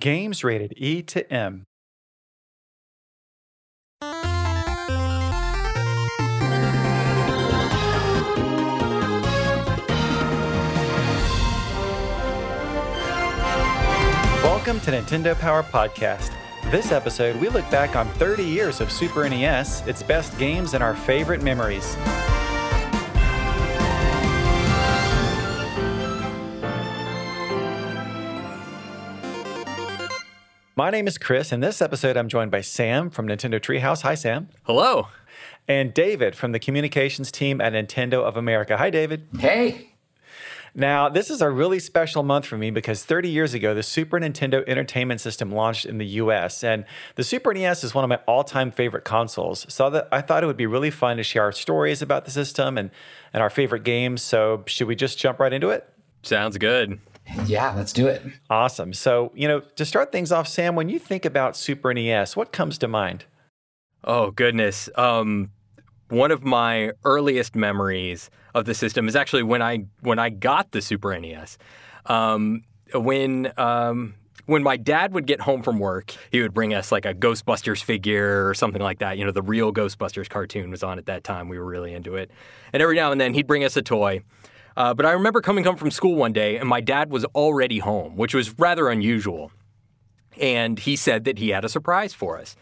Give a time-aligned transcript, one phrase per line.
[0.00, 1.64] Games rated E to M.
[14.44, 16.30] Welcome to Nintendo Power Podcast.
[16.70, 20.84] This episode, we look back on 30 years of Super NES, its best games, and
[20.84, 21.96] our favorite memories.
[30.78, 34.02] My name is Chris, and this episode I'm joined by Sam from Nintendo Treehouse.
[34.02, 34.48] Hi, Sam.
[34.62, 35.08] Hello.
[35.66, 38.76] And David from the communications team at Nintendo of America.
[38.76, 39.26] Hi, David.
[39.40, 39.94] Hey.
[40.76, 44.20] Now, this is a really special month for me because 30 years ago, the Super
[44.20, 46.62] Nintendo Entertainment System launched in the US.
[46.62, 46.84] And
[47.16, 49.66] the Super NES is one of my all time favorite consoles.
[49.68, 52.30] So that I thought it would be really fun to share our stories about the
[52.30, 52.92] system and,
[53.32, 54.22] and our favorite games.
[54.22, 55.92] So, should we just jump right into it?
[56.22, 57.00] Sounds good.
[57.46, 58.22] Yeah, let's do it.
[58.50, 58.92] Awesome.
[58.92, 62.52] So, you know, to start things off, Sam, when you think about Super NES, what
[62.52, 63.24] comes to mind?
[64.04, 64.88] Oh, goodness.
[64.96, 65.50] Um,
[66.08, 70.72] one of my earliest memories of the system is actually when I when I got
[70.72, 71.58] the Super NES.
[72.06, 72.62] Um,
[72.94, 74.14] when um,
[74.46, 77.82] when my dad would get home from work, he would bring us like a Ghostbusters
[77.82, 79.18] figure or something like that.
[79.18, 81.50] You know, the real Ghostbusters cartoon was on at that time.
[81.50, 82.30] We were really into it.
[82.72, 84.22] And every now and then he'd bring us a toy.
[84.78, 87.80] Uh, but I remember coming home from school one day and my dad was already
[87.80, 89.50] home, which was rather unusual.
[90.40, 92.54] And he said that he had a surprise for us.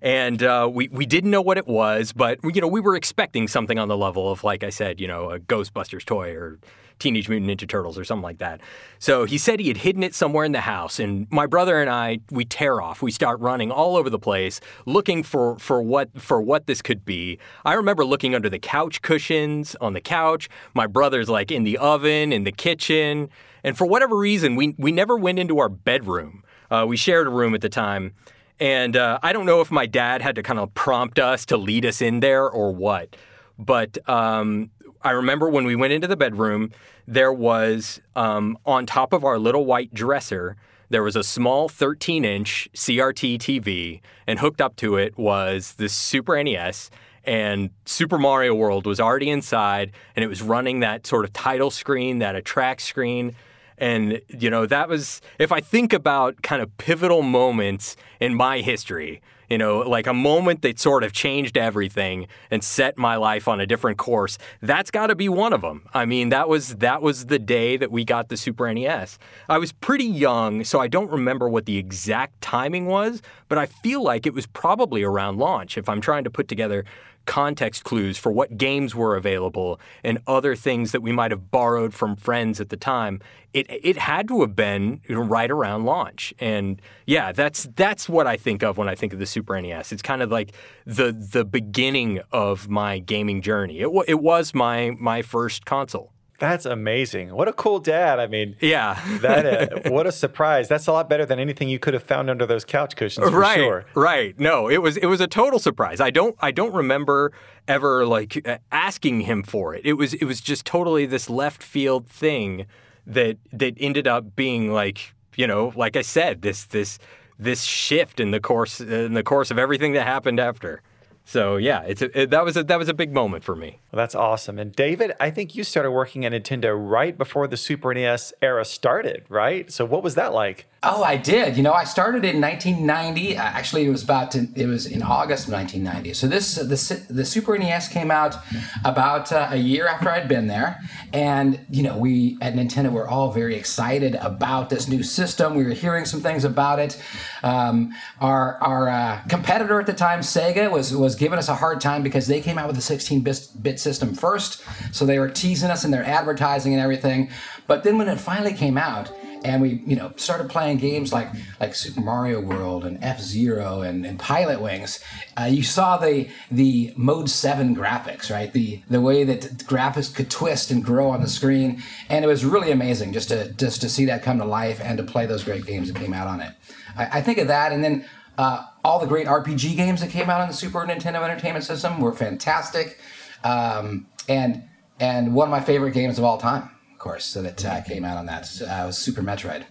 [0.00, 3.48] And uh, we, we didn't know what it was, but you know we were expecting
[3.48, 6.60] something on the level of, like I said, you know, a Ghostbusters toy or
[6.98, 8.60] Teenage Mutant Ninja Turtles or something like that.
[8.98, 11.90] So he said he had hidden it somewhere in the house, and my brother and
[11.90, 13.02] I we tear off.
[13.02, 17.04] We start running all over the place looking for for what for what this could
[17.04, 17.38] be.
[17.64, 20.48] I remember looking under the couch cushions on the couch.
[20.74, 23.28] My brother's like in the oven in the kitchen,
[23.62, 26.42] and for whatever reason, we we never went into our bedroom.
[26.70, 28.12] Uh, we shared a room at the time.
[28.58, 31.56] And uh, I don't know if my dad had to kind of prompt us to
[31.56, 33.14] lead us in there or what.
[33.58, 34.70] But um,
[35.06, 36.72] I remember when we went into the bedroom,
[37.06, 40.56] there was um, on top of our little white dresser,
[40.90, 45.88] there was a small 13 inch CRT TV, and hooked up to it was the
[45.88, 46.90] Super NES.
[47.22, 51.70] And Super Mario World was already inside, and it was running that sort of title
[51.70, 53.36] screen, that attract screen.
[53.78, 58.60] And, you know, that was, if I think about kind of pivotal moments in my
[58.60, 63.46] history, you know, like a moment that sort of changed everything and set my life
[63.46, 65.86] on a different course, that's got to be one of them.
[65.94, 69.18] I mean, that was that was the day that we got the Super NES.
[69.48, 73.66] I was pretty young, so I don't remember what the exact timing was, but I
[73.66, 76.84] feel like it was probably around launch if I'm trying to put together
[77.26, 81.92] context clues for what games were available and other things that we might have borrowed
[81.92, 83.20] from friends at the time.
[83.52, 88.36] It it had to have been right around launch, and yeah, that's that's what I
[88.36, 89.92] think of when I think of the Super NES.
[89.92, 90.52] It's kind of like
[90.84, 93.80] the the beginning of my gaming journey.
[93.80, 96.12] It it was my my first console.
[96.38, 97.34] That's amazing.
[97.34, 98.18] What a cool dad.
[98.20, 99.00] I mean, yeah.
[99.20, 100.68] that uh, what a surprise.
[100.68, 103.38] That's a lot better than anything you could have found under those couch cushions for
[103.38, 103.86] right, sure.
[103.94, 104.38] Right.
[104.38, 106.00] No, it was it was a total surprise.
[106.00, 107.32] I don't I don't remember
[107.66, 109.82] ever like asking him for it.
[109.84, 112.66] It was it was just totally this left field thing
[113.06, 116.98] that that ended up being like, you know, like I said, this this
[117.38, 120.82] this shift in the course in the course of everything that happened after.
[121.28, 123.80] So yeah, it's a, it, that was a, that was a big moment for me.
[123.90, 124.60] Well, that's awesome.
[124.60, 128.64] And David, I think you started working at Nintendo right before the Super NES era
[128.64, 129.70] started, right?
[129.72, 130.66] So what was that like?
[130.84, 131.56] Oh, I did.
[131.56, 133.34] You know, I started in 1990.
[133.34, 136.14] Actually, it was about to, it was in August of 1990.
[136.14, 138.36] So this the the Super NES came out
[138.84, 140.78] about uh, a year after I'd been there,
[141.12, 145.56] and you know, we at Nintendo were all very excited about this new system.
[145.56, 147.02] We were hearing some things about it.
[147.42, 151.80] Um, our our uh, competitor at the time, Sega, was was giving us a hard
[151.80, 154.62] time because they came out with a 16-bit system first.
[154.92, 157.30] So they were teasing us in their advertising and everything.
[157.66, 159.10] But then when it finally came out
[159.44, 161.28] and we you know started playing games like
[161.60, 165.02] like Super Mario World and F Zero and, and Pilot Wings,
[165.38, 168.52] uh, you saw the the Mode Seven graphics, right?
[168.52, 172.44] The the way that graphics could twist and grow on the screen, and it was
[172.44, 175.44] really amazing just to just to see that come to life and to play those
[175.44, 176.52] great games that came out on it.
[176.96, 178.04] I, I think of that, and then.
[178.38, 182.00] Uh, all the great RPG games that came out on the Super Nintendo Entertainment System
[182.00, 182.98] were fantastic,
[183.42, 184.62] um, and
[185.00, 188.06] and one of my favorite games of all time of course, so that uh, came
[188.06, 188.48] out on that.
[188.62, 189.66] Uh, was Super Metroid.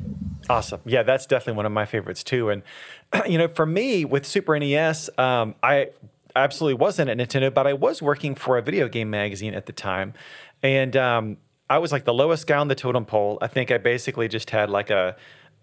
[0.48, 0.80] Awesome.
[0.86, 2.52] Yeah, that's definitely one of my favorites too.
[2.52, 2.62] And
[3.28, 5.90] you know, for me with Super NES, um, I
[6.36, 9.72] absolutely wasn't at Nintendo, but I was working for a video game magazine at the
[9.72, 10.14] time,
[10.62, 13.40] and um, I was like the lowest guy on the totem pole.
[13.42, 15.16] I think I basically just had like a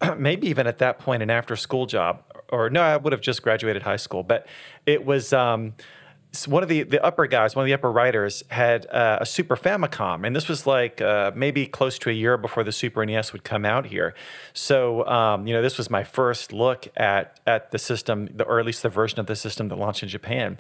[0.17, 3.43] maybe even at that point an after school job, or no, I would have just
[3.43, 4.23] graduated high school.
[4.23, 4.47] But
[4.87, 5.75] it was um,
[6.47, 9.57] one of the the upper guys, one of the upper writers, had uh, a Super
[9.57, 13.33] Famicom, and this was like uh, maybe close to a year before the Super NES
[13.33, 14.15] would come out here.
[14.55, 18.59] So um, you know, this was my first look at at the system, the, or
[18.59, 20.59] at least the version of the system that launched in Japan.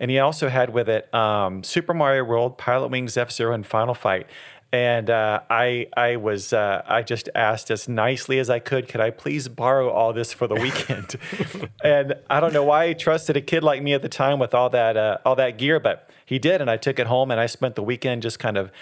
[0.00, 3.94] And he also had with it um, Super Mario World, Pilotwings F Zero, and Final
[3.94, 4.26] Fight
[4.74, 9.00] and uh, I I was uh, I just asked as nicely as I could, could
[9.00, 11.14] I please borrow all this for the weekend?
[11.84, 14.52] and I don't know why he trusted a kid like me at the time with
[14.52, 17.38] all that uh, all that gear, but he did, and I took it home and
[17.38, 18.72] I spent the weekend just kind of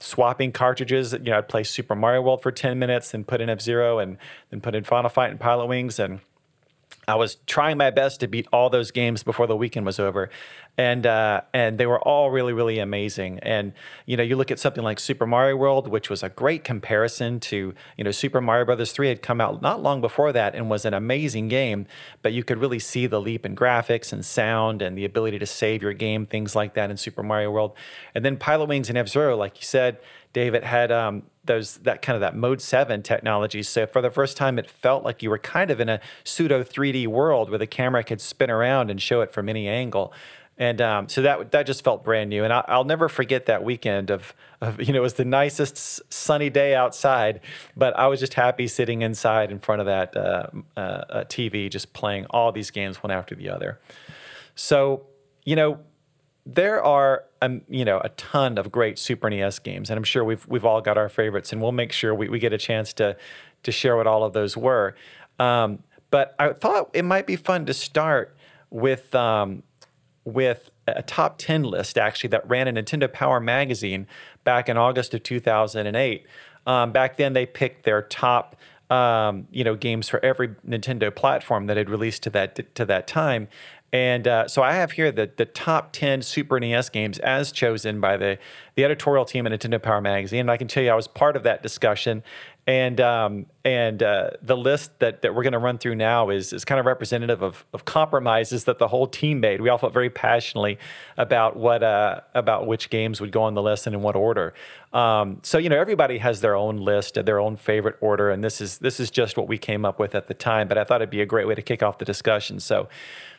[0.00, 1.12] swapping cartridges.
[1.12, 3.98] You know, I'd play Super Mario World for ten minutes, and put in F Zero,
[3.98, 4.16] and
[4.48, 6.20] then put in Final Fight and Pilot Wings, and
[7.06, 10.30] I was trying my best to beat all those games before the weekend was over,
[10.78, 13.38] and uh, and they were all really really amazing.
[13.40, 13.72] And
[14.06, 17.40] you know, you look at something like Super Mario World, which was a great comparison
[17.40, 20.70] to you know Super Mario Brothers three had come out not long before that and
[20.70, 21.86] was an amazing game,
[22.22, 25.46] but you could really see the leap in graphics and sound and the ability to
[25.46, 27.74] save your game, things like that in Super Mario World.
[28.14, 29.98] And then Pilotwings and F Zero, like you said,
[30.32, 34.36] David had um, those that kind of that mode 7 technology so for the first
[34.36, 37.66] time it felt like you were kind of in a pseudo 3d world where the
[37.66, 40.12] camera could spin around and show it from any angle
[40.62, 43.64] and um, so that that just felt brand new and I, will never forget that
[43.64, 47.40] weekend of, of you know it was the nicest sunny day outside
[47.76, 51.92] but i was just happy sitting inside in front of that uh, uh, tv just
[51.92, 53.80] playing all these games one after the other
[54.54, 55.04] so
[55.44, 55.80] you know
[56.46, 60.24] there are um, you know a ton of great Super NES games, and I'm sure
[60.24, 62.92] we've we've all got our favorites, and we'll make sure we, we get a chance
[62.94, 63.16] to
[63.62, 64.96] to share what all of those were.
[65.38, 68.36] Um, but I thought it might be fun to start
[68.70, 69.62] with um,
[70.24, 74.06] with a top ten list actually that ran in Nintendo Power magazine
[74.44, 76.26] back in August of 2008.
[76.66, 78.56] Um, back then, they picked their top
[78.90, 83.06] um, you know games for every Nintendo platform that had released to that to that
[83.06, 83.48] time,
[83.92, 88.00] and uh, so I have here the, the top 10 Super NES games as chosen
[88.00, 88.38] by the,
[88.74, 90.40] the editorial team at Nintendo Power Magazine.
[90.40, 92.22] And I can tell you I was part of that discussion.
[92.64, 96.52] And um, and uh, the list that, that we're going to run through now is,
[96.52, 99.60] is kind of representative of, of compromises that the whole team made.
[99.60, 100.78] We all felt very passionately
[101.16, 104.54] about what uh, about which games would go on the list and in what order.
[104.92, 108.60] Um, so you know everybody has their own list, their own favorite order, and this
[108.60, 110.68] is this is just what we came up with at the time.
[110.68, 112.60] But I thought it'd be a great way to kick off the discussion.
[112.60, 112.88] So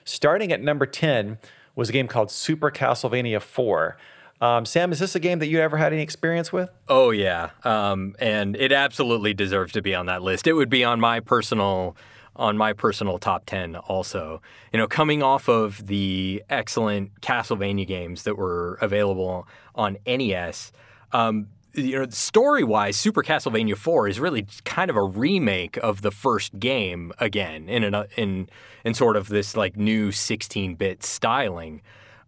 [0.04, 1.38] starting at number ten
[1.76, 3.96] was a game called Super Castlevania Four.
[4.42, 6.70] Um, Sam, is this a game that you ever had any experience with?
[6.90, 10.48] Oh yeah, um, and it absolutely deserves to be on that list.
[10.48, 11.96] It would be on my personal
[12.36, 14.42] on my personal top 10 also.
[14.72, 20.72] You know, coming off of the excellent Castlevania games that were available on NES,
[21.12, 26.02] um, you know, story wise, Super Castlevania 4 is really kind of a remake of
[26.02, 28.50] the first game again in an, in
[28.84, 31.82] in sort of this like new 16 bit styling.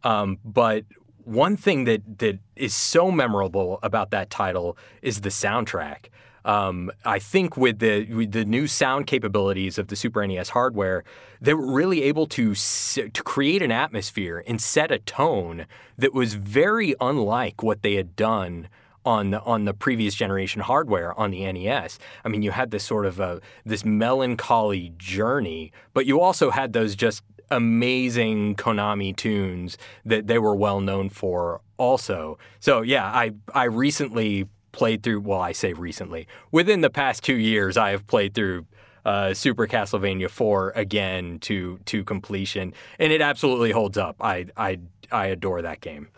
[0.03, 0.85] Um, but
[1.25, 6.07] one thing that that is so memorable about that title is the soundtrack.
[6.45, 11.03] Um, I think with the with the new sound capabilities of the Super NES hardware,
[11.41, 15.65] they were really able to to create an atmosphere and set a tone
[15.97, 18.69] that was very unlike what they had done
[19.05, 21.99] on the, on the previous generation hardware on the NES.
[22.23, 26.73] I mean, you had this sort of a, this melancholy journey, but you also had
[26.73, 32.37] those just amazing Konami tunes that they were well known for also.
[32.59, 36.27] So yeah, I I recently played through well, I say recently.
[36.51, 38.65] Within the past 2 years I have played through
[39.05, 44.17] uh, Super Castlevania 4 again to to completion and it absolutely holds up.
[44.19, 44.79] I I
[45.11, 46.09] I adore that game.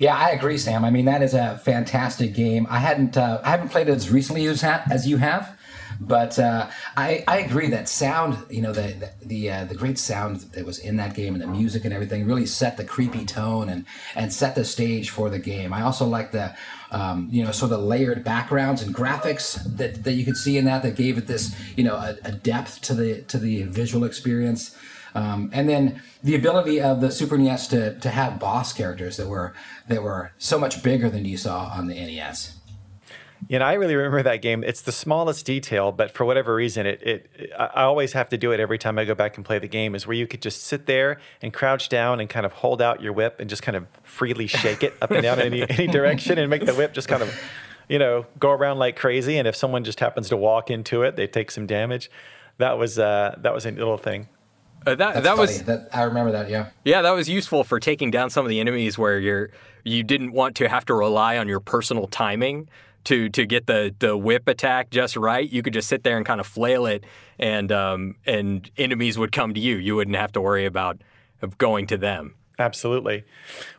[0.00, 0.84] Yeah, I agree, Sam.
[0.84, 2.66] I mean, that is a fantastic game.
[2.68, 5.56] I hadn't uh, I haven't played it as recently as, as you have,
[6.00, 10.40] but uh, I, I agree that sound, you know, the the uh, the, great sound
[10.52, 13.68] that was in that game and the music and everything really set the creepy tone
[13.68, 13.84] and
[14.14, 15.72] and set the stage for the game.
[15.72, 16.54] I also like the
[16.90, 20.64] um, you know sort of layered backgrounds and graphics that, that you could see in
[20.66, 24.04] that that gave it this you know a, a depth to the to the visual
[24.04, 24.76] experience.
[25.16, 29.28] Um, and then the ability of the Super NES to, to have boss characters that
[29.28, 29.54] were
[29.86, 32.53] that were so much bigger than you saw on the NES.
[33.48, 34.64] You know, I really remember that game.
[34.64, 38.52] It's the smallest detail, but for whatever reason, it, it I always have to do
[38.52, 39.94] it every time I go back and play the game.
[39.94, 43.02] Is where you could just sit there and crouch down and kind of hold out
[43.02, 45.86] your whip and just kind of freely shake it up and down in any, any
[45.86, 47.34] direction and make the whip just kind of,
[47.88, 49.36] you know, go around like crazy.
[49.36, 52.10] And if someone just happens to walk into it, they take some damage.
[52.58, 54.28] That was uh, that was a little thing.
[54.86, 56.48] Uh, that That's that was that, I remember that.
[56.48, 56.68] Yeah.
[56.84, 59.50] Yeah, that was useful for taking down some of the enemies where you're
[59.82, 62.68] you didn't want to have to rely on your personal timing
[63.04, 66.26] to to get the the whip attack just right, you could just sit there and
[66.26, 67.04] kind of flail it,
[67.38, 69.76] and um, and enemies would come to you.
[69.76, 71.02] You wouldn't have to worry about
[71.42, 72.34] of going to them.
[72.58, 73.24] Absolutely.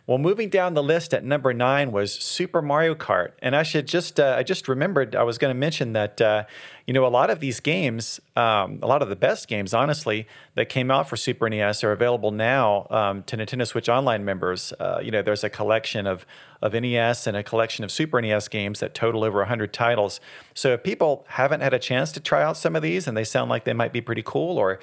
[0.06, 3.88] Well, moving down the list at number nine was Super Mario Kart, and I should
[3.88, 6.44] just uh, just remembered I was going to mention that uh,
[6.86, 10.28] you know a lot of these games, um, a lot of the best games, honestly,
[10.56, 14.74] that came out for Super NES are available now um, to Nintendo Switch Online members.
[14.78, 16.26] Uh, you know, there's a collection of
[16.62, 20.20] of NES and a collection of Super NES games that total over 100 titles.
[20.54, 23.24] So if people haven't had a chance to try out some of these and they
[23.24, 24.80] sound like they might be pretty cool, or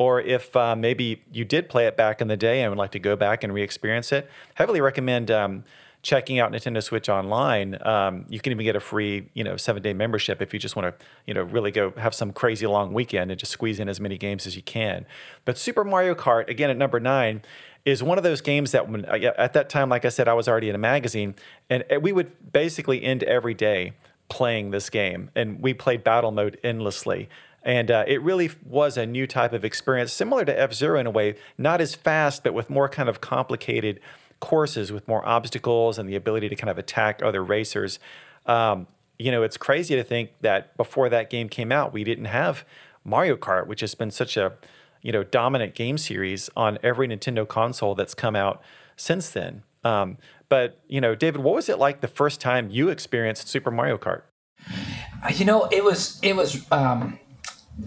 [0.00, 2.92] or if uh, maybe you did play it back in the day and would like
[2.92, 5.62] to go back and re-experience it, heavily recommend um,
[6.00, 7.76] checking out Nintendo Switch Online.
[7.86, 10.86] Um, you can even get a free, you know, seven-day membership if you just want
[10.98, 14.00] to, you know, really go have some crazy long weekend and just squeeze in as
[14.00, 15.04] many games as you can.
[15.44, 17.42] But Super Mario Kart, again at number nine,
[17.84, 20.48] is one of those games that when at that time, like I said, I was
[20.48, 21.34] already in a magazine,
[21.68, 23.92] and we would basically end every day
[24.30, 27.28] playing this game, and we played battle mode endlessly.
[27.62, 31.06] And uh, it really was a new type of experience, similar to F Zero in
[31.06, 34.00] a way, not as fast, but with more kind of complicated
[34.40, 37.98] courses with more obstacles and the ability to kind of attack other racers.
[38.46, 38.86] Um,
[39.18, 42.64] you know, it's crazy to think that before that game came out, we didn't have
[43.04, 44.54] Mario Kart, which has been such a
[45.02, 48.62] you know dominant game series on every Nintendo console that's come out
[48.96, 49.62] since then.
[49.84, 53.70] Um, but you know, David, what was it like the first time you experienced Super
[53.70, 54.22] Mario Kart?
[55.34, 57.18] You know, it was it was um,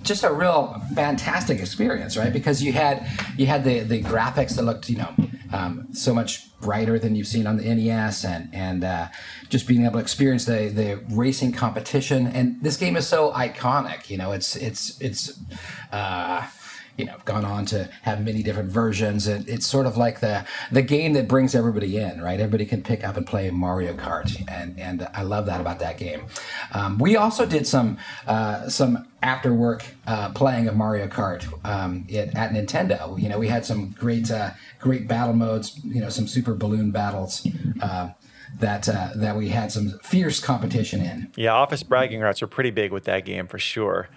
[0.01, 2.33] just a real fantastic experience, right?
[2.33, 3.07] Because you had
[3.37, 5.13] you had the the graphics that looked, you know,
[5.51, 9.07] um, so much brighter than you've seen on the NES, and and uh,
[9.49, 12.27] just being able to experience the the racing competition.
[12.27, 14.31] And this game is so iconic, you know.
[14.31, 15.39] It's it's it's.
[15.91, 16.47] Uh,
[16.97, 20.45] you know gone on to have many different versions and it's sort of like the
[20.71, 24.43] the game that brings everybody in right everybody can pick up and play mario kart
[24.49, 26.25] and and i love that about that game
[26.73, 27.97] um, we also did some
[28.27, 33.39] uh, some after work uh, playing of mario kart um, it, at nintendo you know
[33.39, 37.47] we had some great uh, great battle modes you know some super balloon battles
[37.81, 38.09] uh,
[38.59, 41.31] that uh, that we had some fierce competition in.
[41.35, 44.09] Yeah, office bragging rights are pretty big with that game for sure.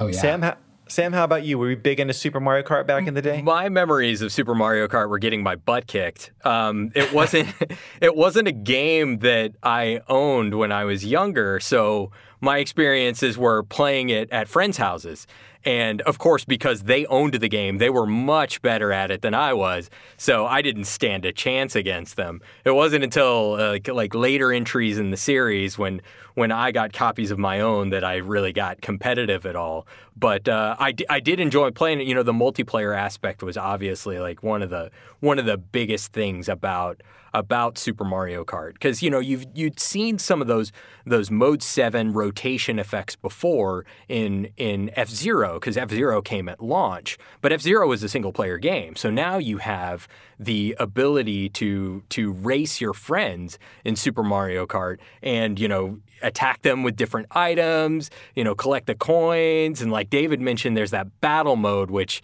[0.00, 0.54] Oh yeah, Sam.
[0.90, 1.56] Sam, how about you?
[1.56, 3.42] Were you big into Super Mario Kart back in the day?
[3.42, 6.32] My memories of Super Mario Kart were getting my butt kicked.
[6.44, 7.46] Um, it wasn't
[8.00, 13.62] it wasn't a game that I owned when I was younger, so my experiences were
[13.62, 15.28] playing it at friends' houses.
[15.64, 19.34] And of course, because they owned the game, they were much better at it than
[19.34, 19.90] I was.
[20.16, 22.40] So I didn't stand a chance against them.
[22.64, 26.00] It wasn't until uh, like later entries in the series when
[26.34, 29.86] when I got copies of my own that I really got competitive at all.
[30.16, 32.06] But uh, I, d- I did enjoy playing it.
[32.06, 36.12] You know, the multiplayer aspect was obviously like one of the one of the biggest
[36.12, 37.02] things about
[37.32, 40.72] about Super Mario Kart because you know you've you'd seen some of those
[41.06, 46.62] those Mode Seven rotation effects before in in F Zero because F Zero came at
[46.62, 48.96] launch, but F Zero was a single player game.
[48.96, 54.98] So now you have the ability to to race your friends in Super Mario Kart
[55.22, 60.10] and you know attack them with different items, you know collect the coins and like
[60.10, 62.22] David mentioned, there's that battle mode which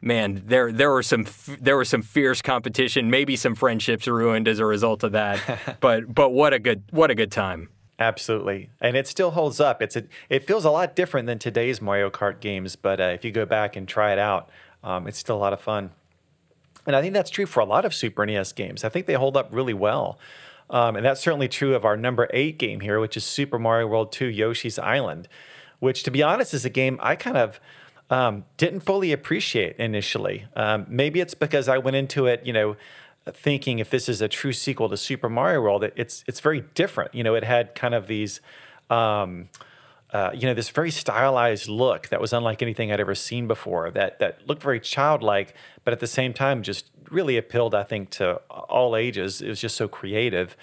[0.00, 1.26] man, there there were some
[1.60, 5.78] there was some fierce competition, maybe some friendships ruined as a result of that.
[5.80, 7.68] but but what a good what a good time.
[7.98, 9.80] Absolutely, and it still holds up.
[9.80, 13.24] It's a, it feels a lot different than today's Mario Kart games, but uh, if
[13.24, 14.50] you go back and try it out,
[14.84, 15.90] um, it's still a lot of fun.
[16.86, 18.84] And I think that's true for a lot of Super NES games.
[18.84, 20.18] I think they hold up really well.
[20.68, 23.86] Um, and that's certainly true of our number eight game here, which is Super Mario
[23.86, 25.28] World 2 Yoshi's Island,
[25.78, 27.60] which, to be honest, is a game I kind of
[28.10, 30.46] um, didn't fully appreciate initially.
[30.54, 32.76] Um, maybe it's because I went into it, you know,
[33.32, 37.14] thinking if this is a true sequel to Super Mario World, it's it's very different.
[37.14, 38.40] You know, it had kind of these.
[38.90, 39.48] Um,
[40.12, 43.90] uh, you know, this very stylized look that was unlike anything I'd ever seen before.
[43.90, 45.54] That that looked very childlike,
[45.84, 49.42] but at the same time, just really appealed, I think, to all ages.
[49.42, 50.56] It was just so creative.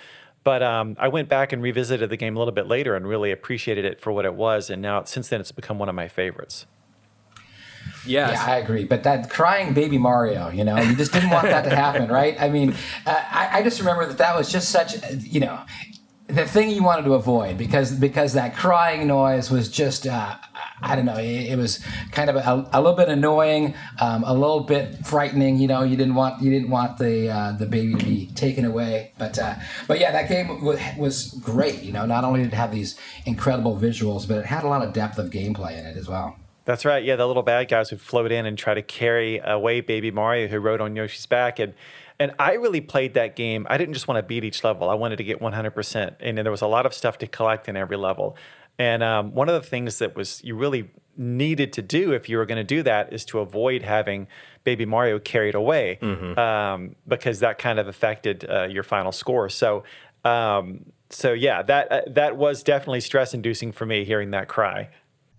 [0.43, 3.31] But um, I went back and revisited the game a little bit later and really
[3.31, 4.69] appreciated it for what it was.
[4.69, 6.65] And now, since then, it's become one of my favorites.
[8.05, 8.31] Yes.
[8.33, 8.83] Yeah, I agree.
[8.83, 12.39] But that crying baby Mario, you know, you just didn't want that to happen, right?
[12.39, 15.59] I mean, uh, I, I just remember that that was just such, you know,
[16.27, 20.35] the thing you wanted to avoid because because that crying noise was just uh,
[20.81, 21.79] I don't know it, it was
[22.11, 25.97] kind of a, a little bit annoying um, a little bit frightening you know you
[25.97, 29.55] didn't want you didn't want the uh, the baby to be taken away but uh,
[29.87, 32.97] but yeah that game w- was great you know not only did it have these
[33.25, 36.37] incredible visuals but it had a lot of depth of gameplay in it as well
[36.65, 37.03] that's right.
[37.03, 40.47] Yeah, the little bad guys would float in and try to carry away Baby Mario,
[40.47, 41.59] who rode on Yoshi's back.
[41.59, 41.73] And
[42.19, 43.67] And I really played that game.
[43.69, 44.89] I didn't just want to beat each level.
[44.89, 46.15] I wanted to get 100%.
[46.19, 48.37] And there was a lot of stuff to collect in every level.
[48.79, 52.37] And um, one of the things that was you really needed to do if you
[52.37, 54.27] were going to do that is to avoid having
[54.63, 56.39] Baby Mario carried away mm-hmm.
[56.39, 59.49] um, because that kind of affected uh, your final score.
[59.49, 59.83] So,
[60.23, 64.89] um, so yeah, that uh, that was definitely stress inducing for me hearing that cry.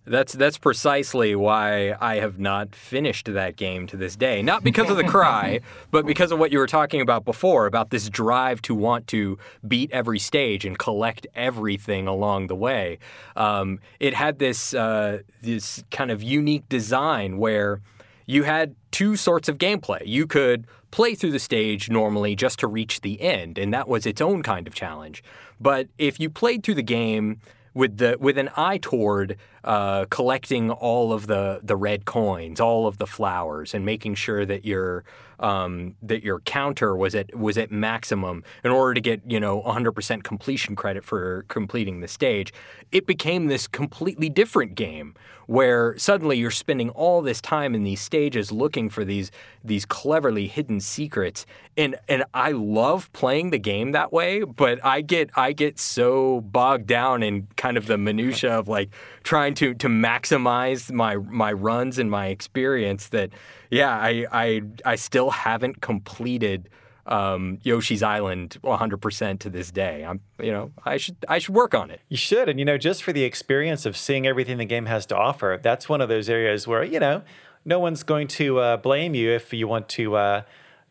[0.06, 4.42] That's that's precisely why I have not finished that game to this day.
[4.42, 7.88] Not because of the cry, but because of what you were talking about before about
[7.88, 12.98] this drive to want to beat every stage and collect everything along the way.
[13.34, 17.80] Um, it had this uh, this kind of unique design where
[18.26, 20.02] you had two sorts of gameplay.
[20.04, 24.04] You could play through the stage normally just to reach the end, and that was
[24.04, 25.24] its own kind of challenge.
[25.58, 27.40] But if you played through the game
[27.74, 32.86] with the with an eye toward uh, collecting all of the the red coins, all
[32.86, 35.04] of the flowers, and making sure that your
[35.40, 39.62] um, that your counter was at was at maximum in order to get you know
[39.62, 42.52] 100% completion credit for completing the stage.
[42.92, 45.14] It became this completely different game
[45.46, 49.30] where suddenly you're spending all this time in these stages looking for these
[49.62, 55.00] these cleverly hidden secrets and and I love playing the game that way but I
[55.00, 58.90] get I get so bogged down in kind of the minutia of like
[59.22, 63.30] trying to to maximize my my runs and my experience that
[63.74, 66.68] yeah I I I still haven't completed
[67.06, 70.04] um, Yoshi's Island 100% to this day.
[70.04, 72.00] I'm, you know, I should I should work on it.
[72.08, 75.06] You should, and you know, just for the experience of seeing everything the game has
[75.06, 77.22] to offer, that's one of those areas where you know,
[77.64, 80.16] no one's going to uh, blame you if you want to.
[80.16, 80.42] Uh,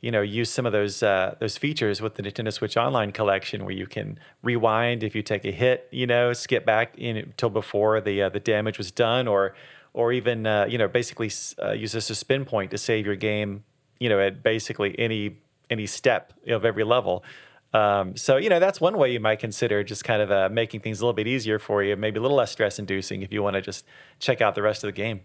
[0.01, 3.63] you know, use some of those uh, those features with the Nintendo Switch Online collection,
[3.63, 8.01] where you can rewind if you take a hit, you know, skip back until before
[8.01, 9.55] the uh, the damage was done, or
[9.93, 11.31] or even uh, you know basically
[11.61, 13.63] uh, use this as a suspend point to save your game,
[13.99, 15.37] you know, at basically any
[15.69, 17.23] any step of every level.
[17.73, 20.81] Um, so you know that's one way you might consider just kind of uh, making
[20.81, 23.41] things a little bit easier for you, maybe a little less stress inducing if you
[23.41, 23.85] want to just
[24.19, 25.21] check out the rest of the game.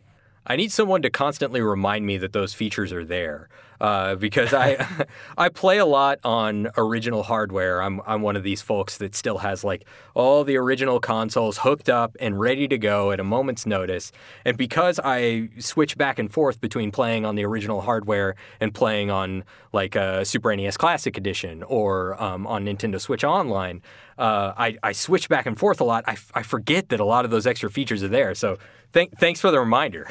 [0.47, 4.87] I need someone to constantly remind me that those features are there uh, because I
[5.39, 7.83] I play a lot on original hardware.
[7.83, 11.88] I'm I'm one of these folks that still has like all the original consoles hooked
[11.88, 14.12] up and ready to go at a moment's notice.
[14.45, 19.11] And because I switch back and forth between playing on the original hardware and playing
[19.11, 23.83] on like a Super NES Classic Edition or um, on Nintendo Switch Online,
[24.19, 26.05] uh, I I switch back and forth a lot.
[26.07, 28.35] I, I forget that a lot of those extra features are there.
[28.35, 28.59] So
[28.93, 30.09] th- thanks for the reminder.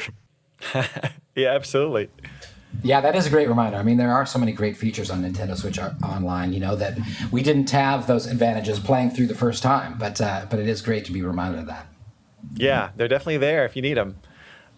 [1.35, 2.09] yeah, absolutely.
[2.83, 3.77] Yeah, that is a great reminder.
[3.77, 6.97] I mean, there are so many great features on Nintendo Switch Online, you know, that
[7.31, 10.81] we didn't have those advantages playing through the first time, but uh, but it is
[10.81, 11.87] great to be reminded of that.
[12.55, 14.17] Yeah, they're definitely there if you need them.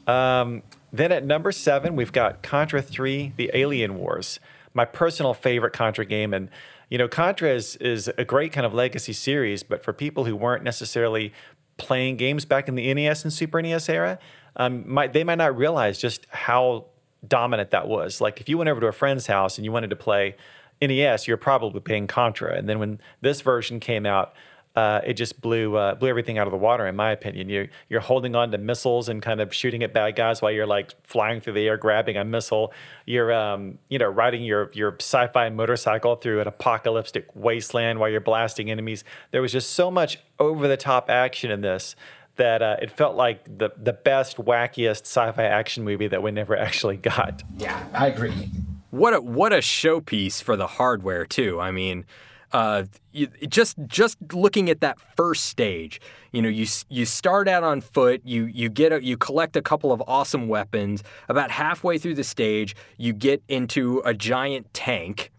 [0.07, 4.39] Um, then at number seven, we've got Contra 3: The Alien Wars,
[4.73, 6.49] my personal favorite Contra game, and
[6.89, 10.35] you know, Contra is is a great kind of legacy series, but for people who
[10.35, 11.33] weren't necessarily
[11.77, 14.19] playing games back in the NES and Super NES era,
[14.55, 16.85] um, might, they might not realize just how
[17.27, 18.21] dominant that was.
[18.21, 20.35] Like if you went over to a friend's house and you wanted to play
[20.81, 22.55] NES, you're probably playing Contra.
[22.55, 24.33] And then when this version came out,
[24.75, 27.49] uh, it just blew uh, blew everything out of the water, in my opinion.
[27.49, 30.67] You you're holding on to missiles and kind of shooting at bad guys while you're
[30.67, 32.71] like flying through the air, grabbing a missile.
[33.05, 38.21] You're um, you know riding your your sci-fi motorcycle through an apocalyptic wasteland while you're
[38.21, 39.03] blasting enemies.
[39.31, 41.95] There was just so much over the top action in this
[42.39, 46.57] that uh, it felt like the the best, wackiest sci-fi action movie that we never
[46.67, 47.43] actually got.
[47.57, 48.49] Yeah, I agree.
[48.89, 51.59] What a what a showpiece for the hardware too.
[51.59, 52.05] I mean,
[52.51, 57.63] uh, you, just just looking at that first stage, you know, you you start out
[57.63, 61.03] on foot, you you get a, you collect a couple of awesome weapons.
[61.27, 65.31] About halfway through the stage, you get into a giant tank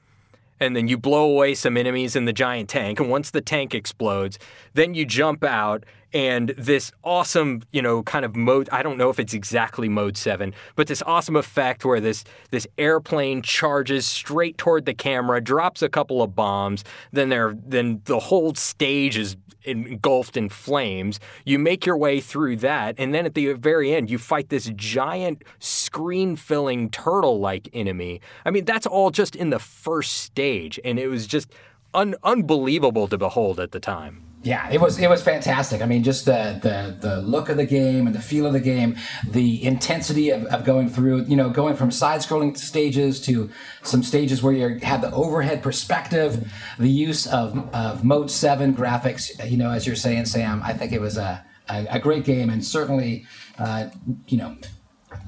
[0.61, 3.01] and then you blow away some enemies in the giant tank.
[3.01, 4.39] And once the tank explodes,
[4.75, 8.69] then you jump out and this awesome, you know, kind of mode.
[8.71, 12.67] I don't know if it's exactly mode seven, but this awesome effect where this this
[12.79, 18.19] airplane charges straight toward the camera, drops a couple of bombs, then there then the
[18.19, 21.21] whole stage is engulfed in flames.
[21.45, 24.71] You make your way through that, and then at the very end, you fight this
[24.75, 28.23] giant screen-filling turtle-like enemy.
[28.47, 31.53] I mean, that's all just in the first stage, and it was just
[31.93, 34.30] un- unbelievable to behold at the time.
[34.43, 35.83] Yeah, it was it was fantastic.
[35.83, 38.61] I mean, just the the the look of the game and the feel of the
[38.61, 38.97] game,
[39.29, 43.51] the intensity of, of going through, you know, going from side scrolling stages to
[43.83, 49.31] some stages where you have the overhead perspective, the use of of mode seven graphics.
[49.49, 52.49] You know, as you're saying, Sam, I think it was a a, a great game
[52.49, 53.27] and certainly,
[53.59, 53.91] uh,
[54.27, 54.57] you know,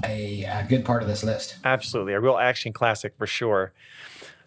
[0.04, 1.56] a, a good part of this list.
[1.64, 3.72] Absolutely, a real action classic for sure.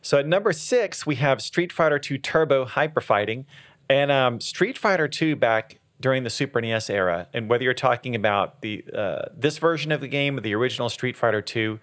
[0.02, 3.46] So at number six, we have Street Fighter II Turbo Hyper Fighting.
[3.90, 8.16] And um, Street Fighter II back during the Super NES era, and whether you're talking
[8.16, 11.80] about the uh, this version of the game or the original Street Fighter II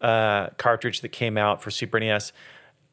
[0.00, 2.32] uh, cartridge that came out for Super NES,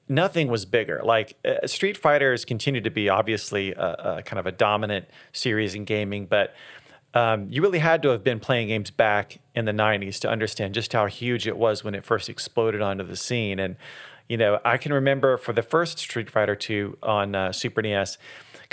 [0.09, 1.01] nothing was bigger.
[1.03, 5.05] Like uh, Street Fighter has continued to be obviously a, a, kind of a dominant
[5.31, 6.55] series in gaming, but
[7.13, 10.73] um, you really had to have been playing games back in the 90s to understand
[10.73, 13.59] just how huge it was when it first exploded onto the scene.
[13.59, 13.75] And,
[14.27, 18.17] you know, I can remember for the first Street Fighter 2 on uh, Super NES,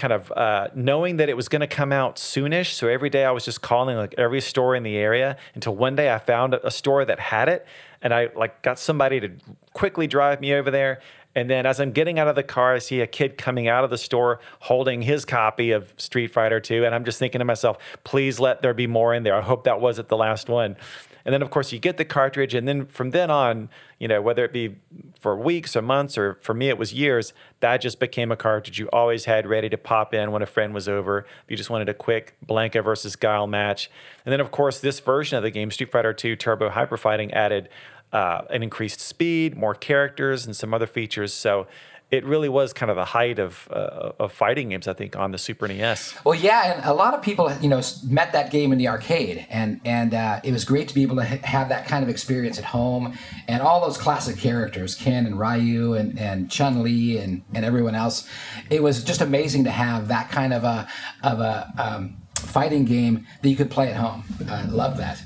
[0.01, 2.73] kind of uh, knowing that it was going to come out soonish.
[2.73, 5.95] So every day I was just calling like every store in the area until one
[5.95, 7.67] day I found a store that had it,
[8.01, 9.31] and I like got somebody to
[9.75, 11.01] quickly drive me over there.
[11.35, 13.85] And then as I'm getting out of the car, I see a kid coming out
[13.85, 16.85] of the store holding his copy of Street Fighter 2.
[16.85, 19.37] And I'm just thinking to myself, please let there be more in there.
[19.37, 20.77] I hope that wasn't the last one.
[21.25, 22.55] And then, of course, you get the cartridge.
[22.55, 24.77] And then from then on, you know, whether it be
[25.21, 28.79] for weeks or months, or for me, it was years, that just became a cartridge
[28.79, 31.21] you always had ready to pop in when a friend was over.
[31.45, 33.91] If you just wanted a quick Blanka versus Guile match.
[34.25, 37.33] And then, of course, this version of the game, Street Fighter 2 Turbo Hyper Fighting,
[37.33, 37.69] added
[38.13, 41.33] uh, an increased speed, more characters, and some other features.
[41.33, 41.67] So
[42.11, 45.31] it really was kind of the height of uh, of fighting games, I think, on
[45.31, 46.15] the Super NES.
[46.25, 49.47] Well, yeah, and a lot of people, you know, met that game in the arcade,
[49.49, 52.59] and and uh, it was great to be able to have that kind of experience
[52.59, 57.43] at home, and all those classic characters, Ken and Ryu and and Chun Li and
[57.55, 58.29] and everyone else.
[58.71, 60.89] It was just amazing to have that kind of a
[61.23, 64.25] of a um, fighting game that you could play at home.
[64.49, 65.23] I love that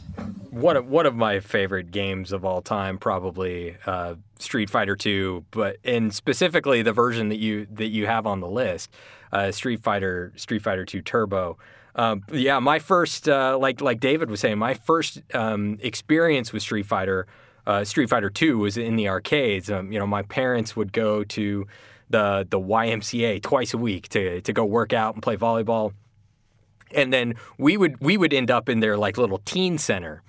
[0.51, 5.45] one of one of my favorite games of all time, probably uh, Street Fighter Two,
[5.51, 8.91] but and specifically the version that you that you have on the list,
[9.33, 11.59] uh, Street Fighter Street Fighter Two Turbo.
[11.97, 16.63] Um, yeah, my first uh, like like David was saying, my first um, experience with
[16.63, 17.27] Street Fighter
[17.67, 19.71] uh, Street Fighter Two was in the arcades.
[19.71, 21.67] Um, you know, my parents would go to
[22.11, 25.93] the the YMCA twice a week to to go work out and play volleyball
[26.93, 30.23] and then we would we would end up in their like little teen center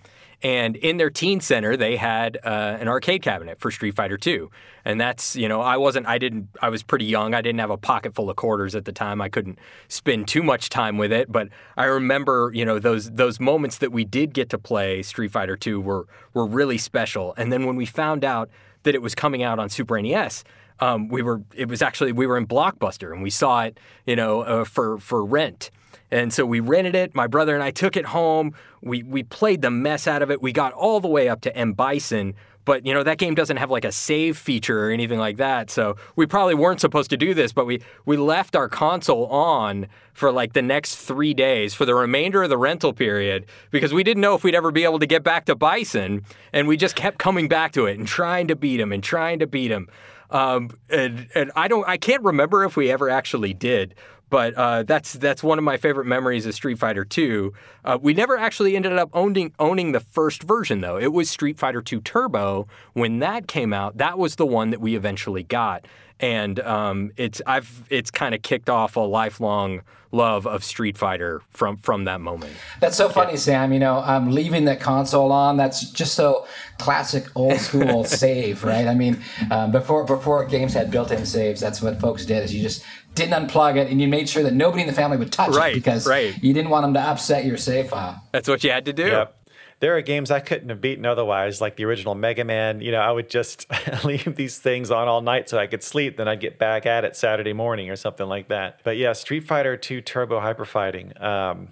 [0.46, 4.52] and in their teen center, they had uh, an arcade cabinet for Street Fighter 2.
[4.84, 7.34] And that's, you know, I wasn't, I didn't, I was pretty young.
[7.34, 9.22] I didn't have a pocket full of quarters at the time.
[9.22, 11.32] I couldn't spend too much time with it.
[11.32, 15.32] But I remember, you know, those those moments that we did get to play Street
[15.32, 17.34] Fighter 2 were were really special.
[17.38, 18.50] And then when we found out
[18.84, 20.44] that it was coming out on Super NES,
[20.80, 24.15] um, we were, it was actually, we were in Blockbuster and we saw it, you
[24.15, 25.72] know, uh, for for rent.
[26.15, 27.13] And so we rented it.
[27.13, 28.54] My brother and I took it home.
[28.82, 30.41] We we played the mess out of it.
[30.41, 33.58] We got all the way up to M Bison, but you know that game doesn't
[33.58, 35.69] have like a save feature or anything like that.
[35.69, 39.88] So we probably weren't supposed to do this, but we we left our console on
[40.13, 44.01] for like the next 3 days for the remainder of the rental period because we
[44.01, 46.23] didn't know if we'd ever be able to get back to Bison
[46.54, 49.39] and we just kept coming back to it and trying to beat him and trying
[49.39, 49.89] to beat him.
[50.30, 53.95] Um, and and I don't I can't remember if we ever actually did,
[54.30, 57.50] but uh, that's that's one of my favorite memories of Street Fighter II.
[57.84, 60.98] Uh, we never actually ended up owning owning the first version though.
[60.98, 63.98] It was Street Fighter II Turbo when that came out.
[63.98, 65.86] That was the one that we eventually got,
[66.20, 69.82] and um, it's I've it's kind of kicked off a lifelong
[70.16, 72.54] love of Street Fighter from from that moment.
[72.80, 73.74] That's so funny, Sam.
[73.74, 75.58] You know, um, leaving the console on.
[75.58, 76.48] That's just so
[76.80, 78.88] classic, old school save, right?
[78.88, 82.44] I mean, um, before before games had built-in saves, that's what folks did.
[82.44, 82.84] Is you just
[83.15, 85.71] didn't unplug it, and you made sure that nobody in the family would touch right,
[85.71, 86.38] it because right.
[86.43, 88.21] you didn't want them to upset your save file.
[88.32, 89.08] That's what you had to do.
[89.08, 89.41] Yep.
[89.80, 92.82] There are games I couldn't have beaten otherwise, like the original Mega Man.
[92.82, 93.67] You know, I would just
[94.06, 96.17] leave these things on all night so I could sleep.
[96.17, 98.82] Then I'd get back at it Saturday morning or something like that.
[98.84, 101.13] But yeah, Street Fighter 2 Turbo Hyper Fighting.
[101.21, 101.69] Um,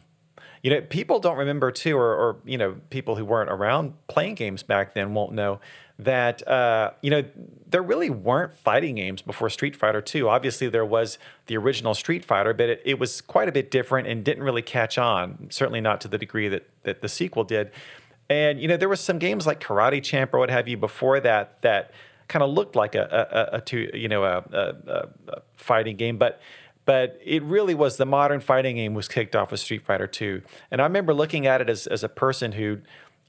[0.63, 4.35] you know, people don't remember too, or, or you know, people who weren't around playing
[4.35, 5.59] games back then won't know
[6.03, 7.23] that uh, you know
[7.67, 10.29] there really weren't fighting games before Street Fighter 2.
[10.29, 14.07] Obviously, there was the original Street Fighter, but it, it was quite a bit different
[14.07, 15.47] and didn't really catch on.
[15.49, 17.71] Certainly not to the degree that that the sequel did.
[18.29, 21.19] And you know there was some games like Karate Champ or what have you before
[21.19, 21.91] that that
[22.27, 26.17] kind of looked like a, a, a, two, you know a, a, a fighting game,
[26.17, 26.39] but
[26.85, 30.41] but it really was the modern fighting game was kicked off with Street Fighter 2.
[30.71, 32.79] And I remember looking at it as, as a person who,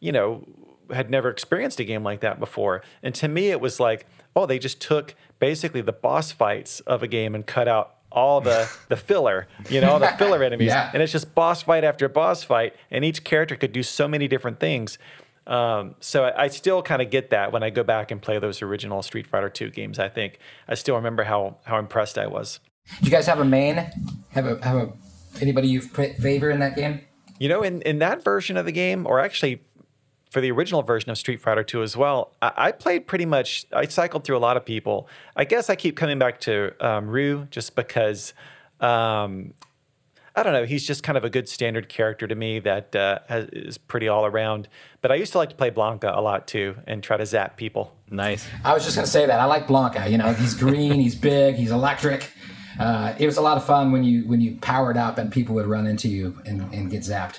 [0.00, 0.44] you know,
[0.92, 2.82] had never experienced a game like that before.
[3.02, 7.02] And to me, it was like, oh, they just took basically the boss fights of
[7.02, 10.90] a game and cut out all the the filler, you know, the filler enemies, yeah.
[10.94, 14.28] and it's just boss fight after boss fight, and each character could do so many
[14.28, 14.98] different things.
[15.46, 18.38] Um, so I, I still kind of get that when I go back and play
[18.38, 19.98] those original Street Fighter II games.
[19.98, 22.60] I think I still remember how how impressed I was.
[23.00, 23.76] Do you guys have a main?
[24.30, 24.92] Have a have a
[25.40, 27.00] anybody you favor in that game?
[27.38, 29.60] You know, in in that version of the game, or actually
[30.34, 33.66] for the original version of Street Fighter 2 as well, I, I, played pretty much,
[33.72, 35.08] I cycled through a lot of people.
[35.36, 38.34] I guess I keep coming back to um, Ryu just because.
[38.80, 39.54] Um,
[40.36, 40.64] I don't know.
[40.64, 44.08] He's just kind of a good standard character to me that uh, has, is pretty
[44.08, 44.66] all around.
[45.00, 47.56] But I used to like to play Blanka a lot too and try to zap
[47.56, 47.94] people.
[48.10, 48.44] Nice.
[48.64, 49.38] I was just going to say that.
[49.38, 50.10] I like Blanka.
[50.10, 52.28] You know, he's green, he's big, he's electric.
[52.80, 55.54] Uh, it was a lot of fun when you when you powered up and people
[55.54, 57.38] would run into you and, and get zapped.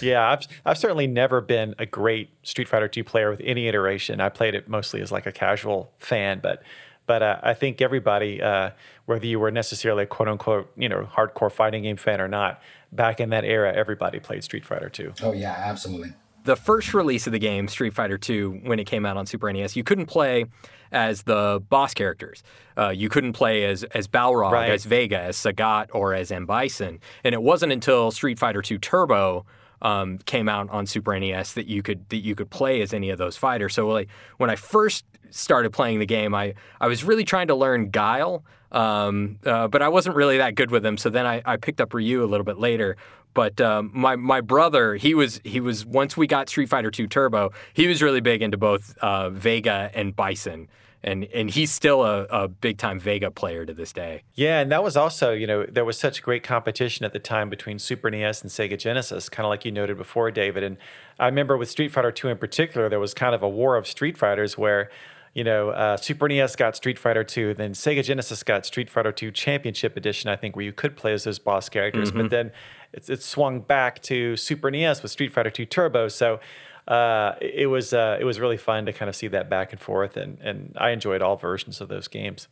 [0.00, 4.20] Yeah, I've I've certainly never been a great Street Fighter 2 player with any iteration.
[4.20, 6.62] I played it mostly as like a casual fan, but
[7.06, 8.70] but uh, I think everybody, uh,
[9.06, 12.60] whether you were necessarily a quote unquote you know hardcore fighting game fan or not,
[12.92, 15.14] back in that era, everybody played Street Fighter 2.
[15.22, 16.12] Oh yeah, absolutely.
[16.44, 19.50] The first release of the game, Street Fighter 2, when it came out on Super
[19.50, 20.44] NES, you couldn't play
[20.92, 22.42] as the boss characters.
[22.76, 24.70] Uh, you couldn't play as as Balrog, right.
[24.70, 26.46] as Vega, as Sagat, or as M.
[26.46, 27.00] Bison.
[27.22, 29.46] And it wasn't until Street Fighter 2 Turbo
[29.84, 33.10] um, came out on Super NES that you could that you could play as any
[33.10, 33.74] of those fighters.
[33.74, 37.54] So like when I first started playing the game, I I was really trying to
[37.54, 40.96] learn Guile, um, uh, but I wasn't really that good with him.
[40.96, 42.96] So then I, I picked up Ryu a little bit later.
[43.34, 47.06] But um, my my brother, he was he was once we got Street Fighter 2
[47.08, 50.68] Turbo, he was really big into both uh, Vega and Bison
[51.04, 54.22] and and he's still a, a big time Vega player to this day.
[54.34, 57.50] Yeah, and that was also you know there was such great competition at the time
[57.50, 60.64] between Super NES and Sega Genesis, kind of like you noted before, David.
[60.64, 60.78] And
[61.18, 63.86] I remember with Street Fighter Two in particular, there was kind of a war of
[63.86, 64.90] Street Fighters where.
[65.36, 69.10] You know, uh, Super NES got Street Fighter 2, then Sega Genesis got Street Fighter
[69.10, 72.10] 2 Championship Edition, I think, where you could play as those boss characters.
[72.10, 72.20] Mm-hmm.
[72.20, 72.52] But then
[72.92, 76.06] it's, it swung back to Super NES with Street Fighter 2 Turbo.
[76.06, 76.38] So
[76.86, 79.80] uh, it was uh, it was really fun to kind of see that back and
[79.80, 82.48] forth, and and I enjoyed all versions of those games.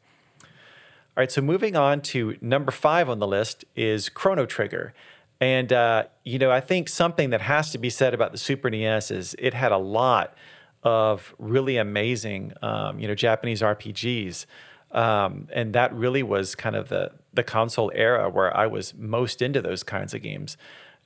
[1.14, 4.94] All right, so moving on to number five on the list is Chrono Trigger.
[5.42, 8.70] And, uh, you know, I think something that has to be said about the Super
[8.70, 10.34] NES is it had a lot
[10.84, 14.46] of really amazing, um, you know, Japanese RPGs.
[14.92, 19.42] Um, and that really was kind of the, the console era where I was most
[19.42, 20.56] into those kinds of games.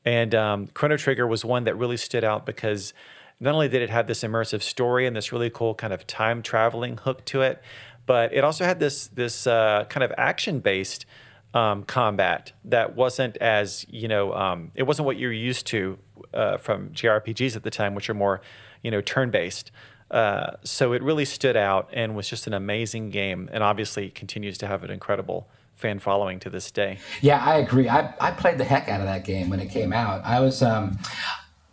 [0.07, 2.95] And um, Chrono Trigger was one that really stood out because
[3.41, 6.43] not only did it have this immersive story and this really cool kind of time
[6.43, 7.61] traveling hook to it,
[8.07, 11.05] but it also had this this uh, kind of action based
[11.53, 15.99] um, combat that wasn't as you know um, it wasn't what you're used to
[16.33, 18.41] uh, from JRPGs at the time, which are more
[18.83, 19.73] you know turn based.
[20.09, 24.57] Uh, so it really stood out and was just an amazing game, and obviously continues
[24.59, 26.99] to have an incredible fan following to this day.
[27.21, 27.89] Yeah, I agree.
[27.89, 30.25] I, I played the heck out of that game when it came out.
[30.25, 30.99] I was um,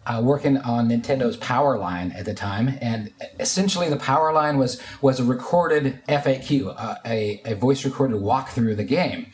[0.05, 4.81] uh, working on Nintendo's Power Line at the time, and essentially the Power Line was
[5.01, 9.27] was a recorded FAQ, uh, a, a voice recorded walkthrough of the game.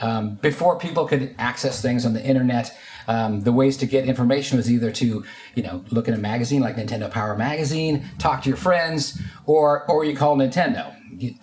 [0.00, 4.56] Um, before people could access things on the internet, um, the ways to get information
[4.56, 8.48] was either to you know look in a magazine like Nintendo Power Magazine, talk to
[8.50, 10.94] your friends, or or you call Nintendo.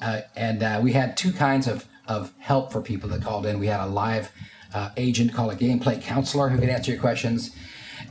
[0.01, 3.59] Uh, and uh, we had two kinds of of help for people that called in.
[3.59, 4.31] We had a live
[4.73, 7.55] uh, agent called a gameplay counselor who could answer your questions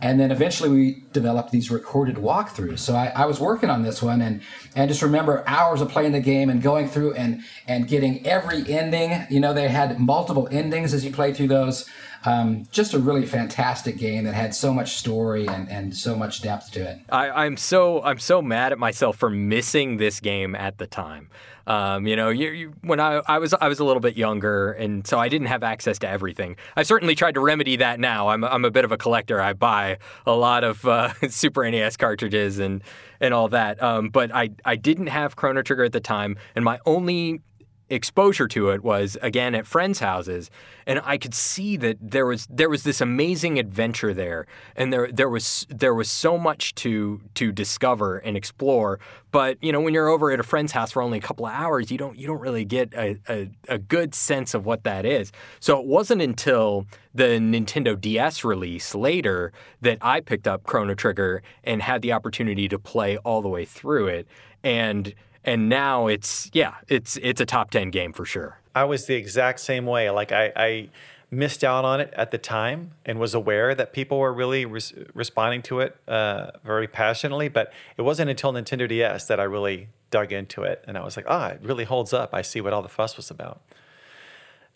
[0.02, 2.80] and then eventually we developed these recorded walkthroughs.
[2.80, 4.42] So I, I, was working on this one and,
[4.74, 8.70] and just remember hours of playing the game and going through and, and getting every
[8.70, 9.26] ending.
[9.30, 11.88] You know, they had multiple endings as you play through those.
[12.26, 16.42] Um, just a really fantastic game that had so much story and, and so much
[16.42, 16.98] depth to it.
[17.08, 21.30] I, I'm so I'm so mad at myself for missing this game at the time.
[21.68, 24.72] Um, you know, you, you, when I, I was I was a little bit younger,
[24.72, 26.56] and so I didn't have access to everything.
[26.76, 28.28] I certainly tried to remedy that now.
[28.28, 29.40] I'm I'm a bit of a collector.
[29.40, 32.82] I buy a lot of uh, Super NES cartridges and
[33.20, 33.82] and all that.
[33.82, 37.42] Um, but I I didn't have Chrono Trigger at the time, and my only
[37.88, 40.50] exposure to it was again at friends' houses,
[40.86, 45.10] and I could see that there was there was this amazing adventure there, and there
[45.12, 48.98] there was there was so much to to discover and explore.
[49.30, 51.52] But you know, when you're over at a friend's house for only a couple of
[51.52, 55.04] hours, you don't you don't really get a, a, a good sense of what that
[55.04, 55.30] is.
[55.60, 61.42] So it wasn't until the Nintendo DS release later that I picked up Chrono Trigger
[61.64, 64.26] and had the opportunity to play all the way through it.
[64.62, 65.14] And
[65.46, 68.60] and now it's yeah, it's it's a top ten game for sure.
[68.74, 70.10] I was the exact same way.
[70.10, 70.88] Like I, I
[71.30, 74.92] missed out on it at the time and was aware that people were really res-
[75.14, 79.88] responding to it uh, very passionately, but it wasn't until Nintendo DS that I really
[80.10, 82.34] dug into it and I was like, ah, oh, it really holds up.
[82.34, 83.62] I see what all the fuss was about.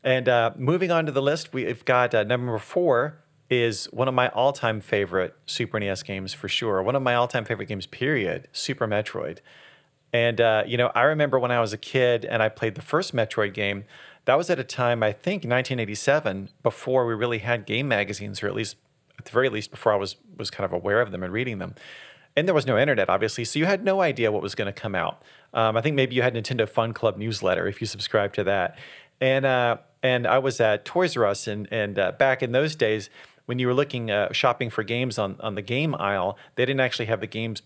[0.02, 3.18] And uh, moving on to the list, we've got uh, number four
[3.50, 6.82] is one of my all-time favorite Super NES games for sure.
[6.82, 8.48] One of my all-time favorite games, period.
[8.52, 9.38] Super Metroid.
[10.12, 12.82] And uh, you know, I remember when I was a kid and I played the
[12.82, 13.84] first Metroid game.
[14.26, 18.48] That was at a time I think 1987, before we really had game magazines, or
[18.48, 18.76] at least
[19.18, 21.58] at the very least before I was was kind of aware of them and reading
[21.58, 21.74] them.
[22.36, 24.72] and there was no internet, obviously, so you had no idea what was going to
[24.72, 25.22] come out.
[25.52, 28.78] Um, I think maybe you had Nintendo Fun Club newsletter if you subscribed to that,
[29.20, 32.76] and uh, and I was at Toys R Us, and and uh, back in those
[32.76, 33.10] days
[33.46, 36.80] when you were looking uh, shopping for games on on the game aisle, they didn't
[36.80, 37.62] actually have the games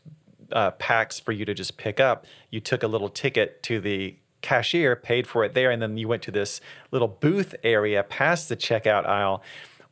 [0.52, 2.26] uh, packs for you to just pick up.
[2.50, 6.08] You took a little ticket to the cashier, paid for it there, and then you
[6.08, 9.42] went to this little booth area past the checkout aisle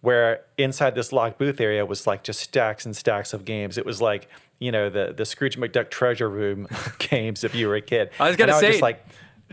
[0.03, 3.79] where inside this locked booth area was like just stacks and stacks of games.
[3.79, 7.77] It was like, you know, the the Scrooge McDuck treasure room games if you were
[7.77, 8.11] a kid.
[8.21, 9.05] I was gonna say, just like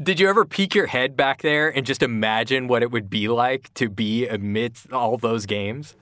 [0.02, 3.28] did you ever peek your head back there and just imagine what it would be
[3.28, 5.96] like to be amidst all those games?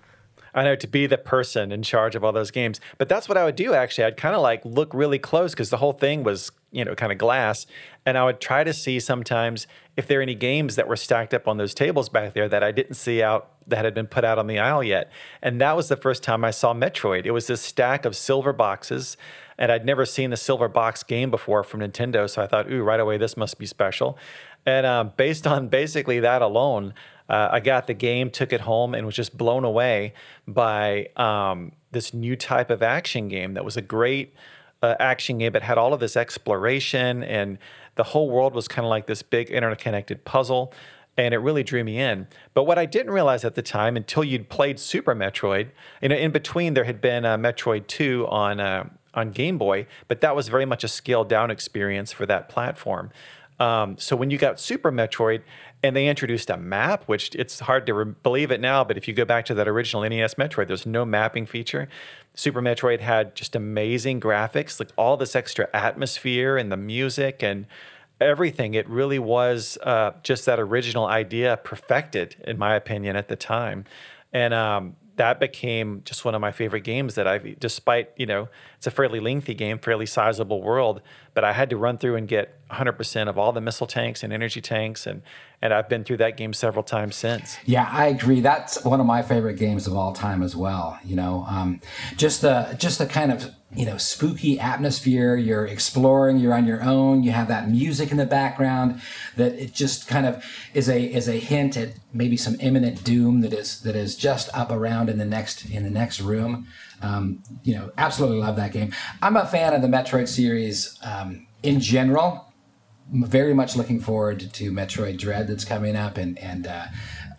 [0.57, 2.79] I know to be the person in charge of all those games.
[2.97, 4.05] But that's what I would do actually.
[4.05, 7.11] I'd kind of like look really close because the whole thing was, you know, kind
[7.11, 7.67] of glass.
[8.07, 11.35] And I would try to see sometimes if there are any games that were stacked
[11.35, 14.25] up on those tables back there that I didn't see out that had been put
[14.25, 15.11] out on the aisle yet.
[15.43, 17.27] And that was the first time I saw Metroid.
[17.27, 19.15] It was this stack of silver boxes.
[19.59, 22.27] And I'd never seen the silver box game before from Nintendo.
[22.27, 24.17] So I thought, ooh, right away, this must be special.
[24.65, 26.95] And um, based on basically that alone,
[27.29, 30.13] uh, I got the game, took it home, and was just blown away
[30.47, 34.33] by um, this new type of action game that was a great
[34.81, 35.55] uh, action game.
[35.55, 37.57] It had all of this exploration, and
[37.95, 40.73] the whole world was kind of like this big interconnected puzzle.
[41.19, 42.27] And it really drew me in.
[42.53, 46.15] But what I didn't realize at the time, until you'd played Super Metroid, you know,
[46.15, 50.35] in between there had been uh, Metroid 2 on uh, on Game Boy, but that
[50.35, 53.09] was very much a scaled down experience for that platform.
[53.59, 55.41] Um, so when you got Super Metroid
[55.83, 59.07] and they introduced a map, which it's hard to re- believe it now, but if
[59.07, 61.87] you go back to that original NES Metroid, there's no mapping feature.
[62.33, 67.67] Super Metroid had just amazing graphics, like all this extra atmosphere and the music and
[68.19, 68.73] everything.
[68.73, 73.85] It really was uh, just that original idea perfected, in my opinion, at the time.
[74.33, 78.49] And um, that became just one of my favorite games that I've, despite, you know,
[78.77, 81.01] it's a fairly lengthy game, fairly sizable world,
[81.33, 84.31] but I had to run through and get 100% of all the missile tanks and
[84.31, 85.07] energy tanks.
[85.07, 85.23] And,
[85.61, 87.57] and I've been through that game several times since.
[87.65, 88.41] Yeah, I agree.
[88.41, 90.99] That's one of my favorite games of all time as well.
[91.03, 91.81] You know, um,
[92.15, 95.35] just the just the kind of you know spooky atmosphere.
[95.35, 96.37] You're exploring.
[96.37, 97.23] You're on your own.
[97.23, 99.01] You have that music in the background.
[99.35, 103.41] That it just kind of is a is a hint at maybe some imminent doom
[103.41, 106.67] that is that is just up around in the next in the next room.
[107.01, 108.93] Um, you know, absolutely love that game.
[109.21, 112.47] I'm a fan of the Metroid series um, in general
[113.11, 116.85] very much looking forward to Metroid Dread that's coming up, and and uh,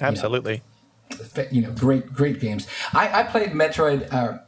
[0.01, 0.63] absolutely,
[1.11, 2.67] you know, you know, great great games.
[2.93, 4.39] I, I played Metroid uh,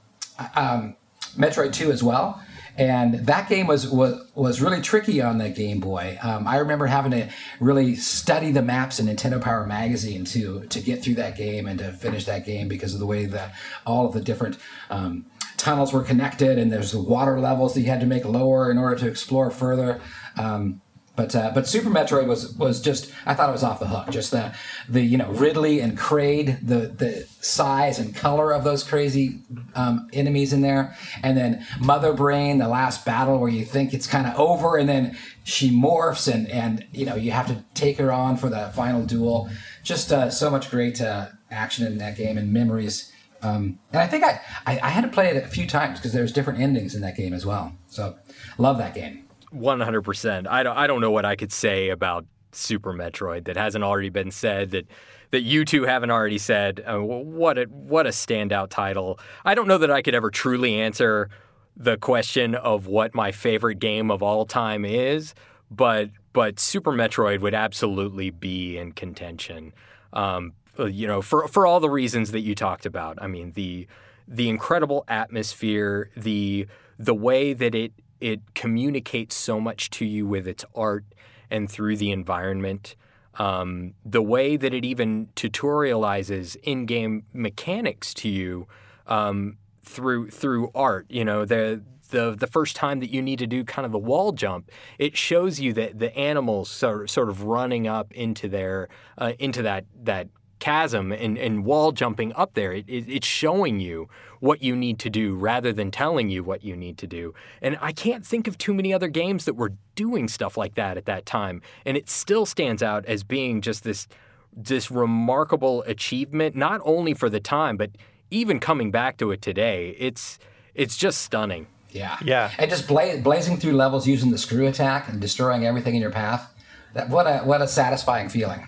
[0.55, 0.97] um,
[1.37, 2.43] Metroid Two as well.
[2.77, 6.19] And that game was, was was really tricky on the Game Boy.
[6.23, 10.81] Um, I remember having to really study the maps in Nintendo Power Magazine to to
[10.81, 14.07] get through that game and to finish that game because of the way that all
[14.07, 14.57] of the different
[14.89, 18.71] um, tunnels were connected and there's the water levels that you had to make lower
[18.71, 20.01] in order to explore further.
[20.39, 20.81] Um,
[21.17, 24.11] but uh, but Super Metroid was was just I thought it was off the hook.
[24.11, 24.55] Just the
[24.89, 29.41] the you know Ridley and Kraid, the the size and color of those crazy
[29.75, 34.07] um, enemies in there, and then Mother Brain, the last battle where you think it's
[34.07, 37.99] kind of over, and then she morphs and and you know you have to take
[37.99, 39.51] her on for the final duel.
[39.83, 43.13] Just uh, so much great uh, action in that game and memories.
[43.43, 46.13] Um, and I think I, I, I had to play it a few times because
[46.13, 47.73] there's different endings in that game as well.
[47.89, 48.17] So
[48.59, 49.25] love that game.
[49.51, 50.47] One hundred percent.
[50.47, 50.77] I don't.
[50.77, 54.71] I don't know what I could say about Super Metroid that hasn't already been said.
[54.71, 54.87] That
[55.33, 56.85] that you two haven't already said.
[56.87, 59.19] Uh, what a what a standout title.
[59.45, 61.31] I don't know that I could ever truly answer
[61.77, 65.35] the question of what my favorite game of all time is,
[65.71, 69.73] but but Super Metroid would absolutely be in contention.
[70.13, 73.19] Um, you know, for for all the reasons that you talked about.
[73.21, 73.87] I mean, the
[74.29, 76.67] the incredible atmosphere, the
[76.99, 81.05] the way that it it communicates so much to you with its art
[81.51, 82.97] and through the environment.
[83.35, 88.67] Um, the way that it even tutorializes in-game mechanics to you
[89.07, 91.07] um, through through art.
[91.09, 93.99] You know, the the the first time that you need to do kind of the
[93.99, 98.89] wall jump, it shows you that the animals of, sort of running up into their
[99.17, 100.29] uh, into that that
[100.61, 102.73] chasm and, and wall jumping up there.
[102.73, 104.09] It, it, it's showing you
[104.39, 107.35] what you need to do rather than telling you what you need to do.
[107.61, 110.97] And I can't think of too many other games that were doing stuff like that
[110.97, 111.63] at that time.
[111.85, 114.07] And it still stands out as being just this
[114.53, 117.91] this remarkable achievement, not only for the time, but
[118.31, 119.95] even coming back to it today.
[119.99, 120.39] It's
[120.75, 121.67] it's just stunning.
[121.91, 122.17] Yeah.
[122.25, 122.51] Yeah.
[122.59, 126.11] And just bla- blazing through levels using the screw attack and destroying everything in your
[126.11, 126.53] path.
[126.95, 128.67] That what a what a satisfying feeling.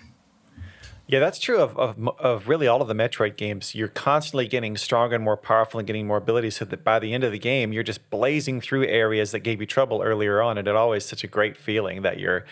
[1.13, 3.75] Yeah, that's true of, of, of really all of the Metroid games.
[3.75, 7.13] You're constantly getting stronger and more powerful and getting more abilities so that by the
[7.13, 10.57] end of the game, you're just blazing through areas that gave you trouble earlier on.
[10.57, 12.45] And it always such a great feeling that you're,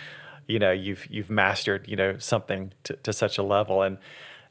[0.47, 3.81] you know, you've you've mastered, you know, something to, to such a level.
[3.81, 3.97] And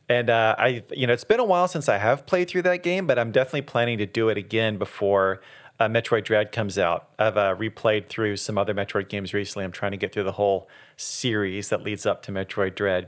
[0.09, 2.83] and uh, I, you know, it's been a while since I have played through that
[2.83, 5.41] game, but I'm definitely planning to do it again before
[5.79, 7.11] uh, Metroid Dread comes out.
[7.17, 9.65] I've uh, replayed through some other Metroid games recently.
[9.65, 13.07] I'm trying to get through the whole series that leads up to Metroid Dread.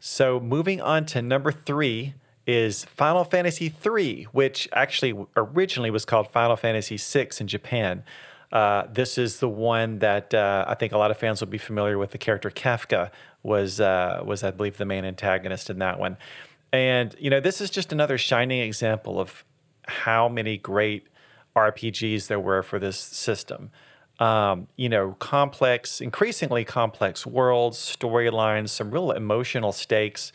[0.00, 2.14] So moving on to number three
[2.46, 8.04] is Final Fantasy III, which actually originally was called Final Fantasy VI in Japan.
[8.52, 11.58] Uh, this is the one that uh, I think a lot of fans will be
[11.58, 12.12] familiar with.
[12.12, 13.10] The character Kefka
[13.42, 16.16] was uh, was I believe the main antagonist in that one,
[16.72, 19.44] and you know this is just another shining example of
[19.88, 21.08] how many great
[21.56, 23.70] RPGs there were for this system
[24.18, 30.32] um, you know, complex, increasingly complex worlds, storylines, some real emotional stakes.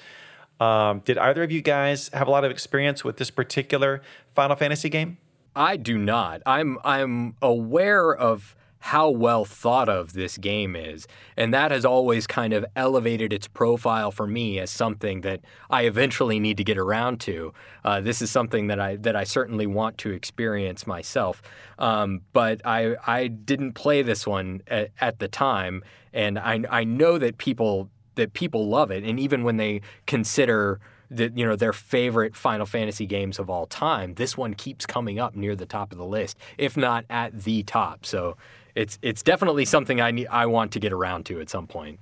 [0.60, 4.02] Um, did either of you guys have a lot of experience with this particular
[4.36, 5.18] Final Fantasy game?
[5.56, 6.42] I do not.
[6.46, 11.08] I'm I'm aware of how well thought of this game is.
[11.38, 15.84] And that has always kind of elevated its profile for me as something that I
[15.84, 17.54] eventually need to get around to.
[17.86, 21.44] Uh, this is something that I that I certainly want to experience myself.
[21.78, 26.84] Um, but I I didn't play this one at, at the time, and I I
[26.84, 30.80] know that people that people love it, and even when they consider
[31.12, 34.16] the, you know their favorite Final Fantasy games of all time.
[34.16, 37.64] This one keeps coming up near the top of the list, if not at the
[37.64, 38.06] top.
[38.06, 38.38] So
[38.76, 42.00] it's it's definitely something I need I want to get around to at some point.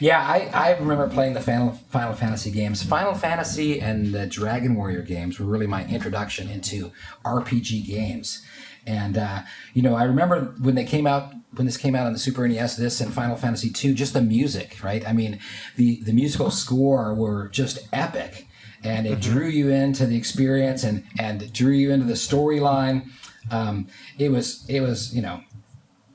[0.00, 2.82] Yeah, I, I remember playing the Final, Final Fantasy games.
[2.82, 6.92] Final Fantasy and the Dragon Warrior games were really my introduction into
[7.24, 8.44] RPG games.
[8.86, 9.42] And uh,
[9.74, 12.46] you know, I remember when they came out when this came out on the Super
[12.46, 15.06] NES, this and Final Fantasy II, just the music, right?
[15.08, 15.40] I mean,
[15.74, 18.46] the the musical score were just epic,
[18.84, 19.32] and it mm-hmm.
[19.32, 23.10] drew you into the experience and and drew you into the storyline
[23.50, 23.86] um,
[24.18, 25.40] it was it was you know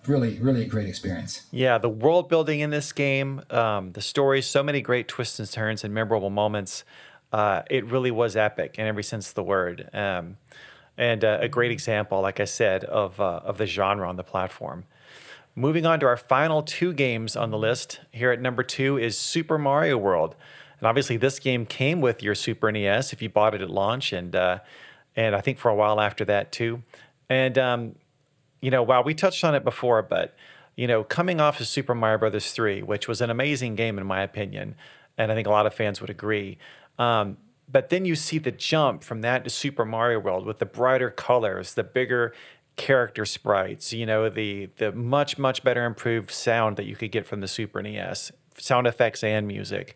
[0.07, 1.45] really really a great experience.
[1.51, 5.49] Yeah, the world building in this game, um, the story, so many great twists and
[5.49, 6.83] turns and memorable moments.
[7.31, 9.89] Uh, it really was epic in every sense of the word.
[9.93, 10.37] Um,
[10.97, 14.23] and uh, a great example, like I said, of uh, of the genre on the
[14.23, 14.85] platform.
[15.55, 17.99] Moving on to our final two games on the list.
[18.11, 20.35] Here at number two is Super Mario World,
[20.79, 24.13] and obviously this game came with your Super NES if you bought it at launch,
[24.13, 24.59] and uh,
[25.15, 26.83] and I think for a while after that too.
[27.31, 27.95] And um,
[28.59, 30.35] you know, wow, we touched on it before, but
[30.75, 34.05] you know, coming off of Super Mario Brothers 3, which was an amazing game in
[34.05, 34.75] my opinion,
[35.17, 36.57] and I think a lot of fans would agree.
[36.99, 37.37] Um,
[37.69, 41.09] but then you see the jump from that to Super Mario World with the brighter
[41.09, 42.33] colors, the bigger
[42.75, 47.25] character sprites, you know, the the much much better improved sound that you could get
[47.25, 49.95] from the Super NES, sound effects and music.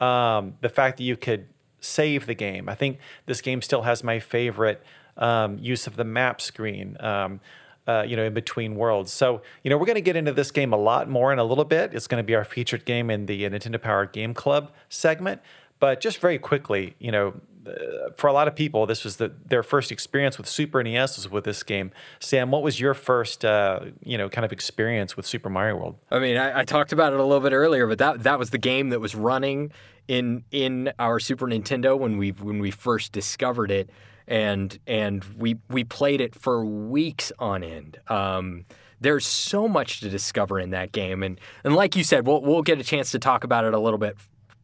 [0.00, 1.48] Um, the fact that you could
[1.80, 2.68] save the game.
[2.68, 4.80] I think this game still has my favorite
[5.18, 6.96] um, use of the map screen.
[7.00, 7.40] Um,
[7.86, 9.10] uh, you know, in between worlds.
[9.10, 11.44] So, you know, we're going to get into this game a lot more in a
[11.44, 11.94] little bit.
[11.94, 15.40] It's going to be our featured game in the Nintendo Power Game Club segment.
[15.80, 19.32] But just very quickly, you know, uh, for a lot of people, this was the,
[19.46, 21.90] their first experience with Super NES was with this game.
[22.20, 25.96] Sam, what was your first, uh, you know, kind of experience with Super Mario World?
[26.10, 28.50] I mean, I, I, talked about it a little bit earlier, but that that was
[28.50, 29.72] the game that was running
[30.06, 33.90] in in our Super Nintendo when we when we first discovered it
[34.28, 37.98] and and we we played it for weeks on end.
[38.08, 38.66] Um,
[39.00, 42.62] there's so much to discover in that game, and and like you said, we'll we'll
[42.62, 44.16] get a chance to talk about it a little bit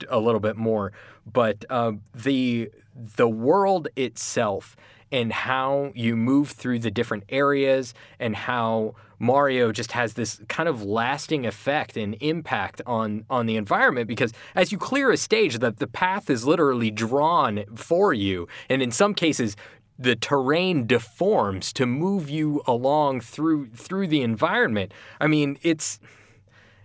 [0.08, 0.92] a little bit more.
[1.26, 4.76] But uh, the the world itself
[5.14, 10.68] and how you move through the different areas and how Mario just has this kind
[10.68, 15.56] of lasting effect and impact on on the environment because as you clear a stage
[15.60, 19.56] the, the path is literally drawn for you and in some cases
[19.96, 24.92] the terrain deforms to move you along through through the environment.
[25.20, 26.00] I mean, it's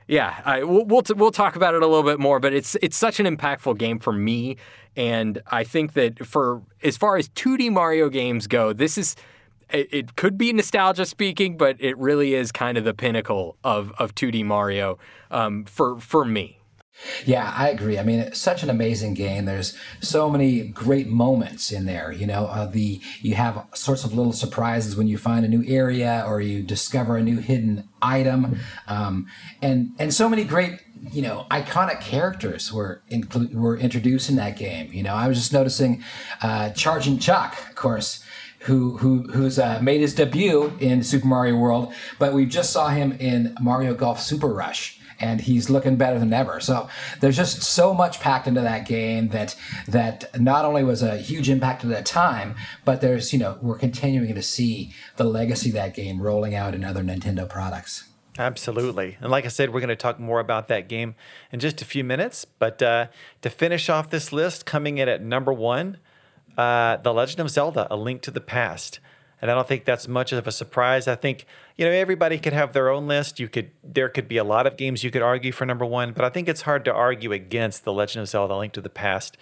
[0.10, 2.76] yeah, I, we'll we'll, t- we'll talk about it a little bit more, but it's
[2.82, 4.57] it's such an impactful game for me,
[4.95, 9.16] and I think that for as far as 2D Mario games go, this is
[9.70, 14.16] it, could be nostalgia speaking, but it really is kind of the pinnacle of of
[14.16, 14.97] 2D Mario
[15.30, 16.59] um, for for me.
[17.26, 17.97] Yeah, I agree.
[17.97, 19.45] I mean, it's such an amazing game.
[19.45, 22.12] There's so many great moments in there.
[22.12, 25.64] You know, uh, the you have sorts of little surprises when you find a new
[25.68, 29.28] area or you discover a new hidden item, um,
[29.62, 30.80] and and so many great
[31.12, 34.91] you know iconic characters were inclu- were introduced in that game.
[34.91, 36.04] You know, I was just noticing
[36.41, 38.24] uh, Charging Chuck, of course.
[38.64, 42.89] Who, who who's uh, made his debut in Super Mario World, but we just saw
[42.89, 46.59] him in Mario Golf Super Rush, and he's looking better than ever.
[46.59, 46.89] So
[47.20, 49.55] there's just so much packed into that game that
[49.88, 52.55] that not only was a huge impact at that time,
[52.86, 56.74] but there's you know we're continuing to see the legacy of that game rolling out
[56.74, 58.05] in other Nintendo products.
[58.39, 59.17] Absolutely.
[59.20, 61.15] And like I said, we're going to talk more about that game
[61.51, 62.45] in just a few minutes.
[62.45, 63.07] But uh,
[63.41, 65.97] to finish off this list, coming in at number one,
[66.57, 69.01] uh, The Legend of Zelda A Link to the Past.
[69.41, 71.05] And I don't think that's much of a surprise.
[71.05, 71.45] I think,
[71.80, 73.39] you know, everybody could have their own list.
[73.39, 76.11] You could there could be a lot of games you could argue for number one,
[76.11, 78.89] but I think it's hard to argue against The Legend of Zelda Link to the
[78.89, 79.38] Past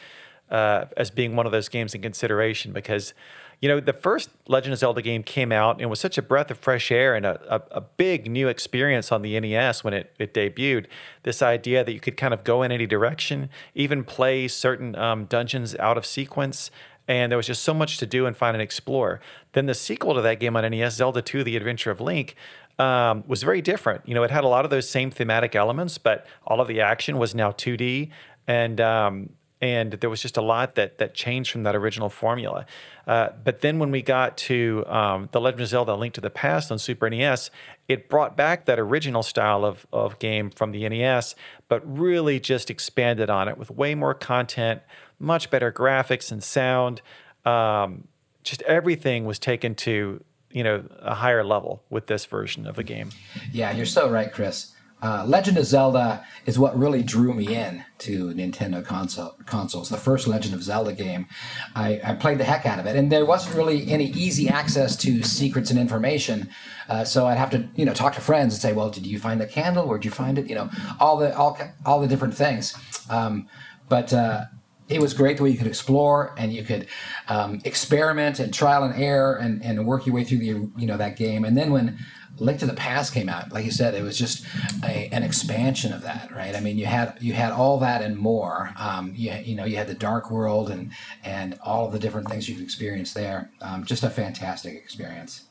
[0.52, 3.16] uh, as being one of those games in consideration because
[3.60, 6.52] you know, the first Legend of Zelda game came out and was such a breath
[6.52, 10.14] of fresh air and a, a, a, big new experience on the NES when it,
[10.20, 10.86] it debuted.
[11.24, 15.26] This idea that you could kind of go in any direction, even play certain um,
[15.26, 16.70] dungeons out of sequence.
[17.08, 19.22] And there was just so much to do and find and explore.
[19.54, 22.36] Then the sequel to that game on NES, Zelda 2 The Adventure of Link,
[22.80, 24.02] um, was very different.
[24.06, 26.82] You know, it had a lot of those same thematic elements, but all of the
[26.82, 28.10] action was now 2D.
[28.48, 29.30] And um,
[29.60, 32.66] and there was just a lot that that changed from that original formula.
[33.08, 36.30] Uh, but then when we got to um, the Legend of Zelda: Link to the
[36.30, 37.50] Past on Super NES,
[37.88, 41.36] it brought back that original style of of game from the NES,
[41.68, 44.82] but really just expanded on it with way more content,
[45.20, 47.02] much better graphics and sound.
[47.46, 48.08] Um,
[48.44, 52.84] just everything was taken to you know a higher level with this version of the
[52.84, 53.12] game.
[53.52, 54.74] Yeah, you're so right, Chris.
[55.00, 59.90] Uh, Legend of Zelda is what really drew me in to Nintendo console, consoles.
[59.90, 61.28] The first Legend of Zelda game,
[61.76, 64.96] I, I, played the heck out of it, and there wasn't really any easy access
[64.98, 66.50] to secrets and information.
[66.90, 69.20] Uh, so I'd have to, you know, talk to friends and say, "Well, did you
[69.20, 69.88] find the candle?
[69.88, 72.76] Where'd you find it?" You know, all the all all the different things.
[73.08, 73.48] Um,
[73.90, 74.46] but uh,
[74.90, 76.88] it was great the way you could explore and you could
[77.28, 80.98] um, experiment and trial and error and, and work your way through the you know
[80.98, 81.46] that game.
[81.46, 81.98] And then when
[82.40, 83.52] Link to the Past came out.
[83.52, 84.46] Like you said, it was just
[84.84, 86.56] a, an expansion of that, right?
[86.56, 88.72] I mean, you had you had all that and more.
[88.78, 90.92] Um, you, you know, you had the Dark World and
[91.24, 93.50] and all of the different things you could experience there.
[93.62, 95.46] Um, just a fantastic experience.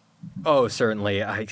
[0.44, 1.22] Oh, certainly.
[1.24, 1.46] I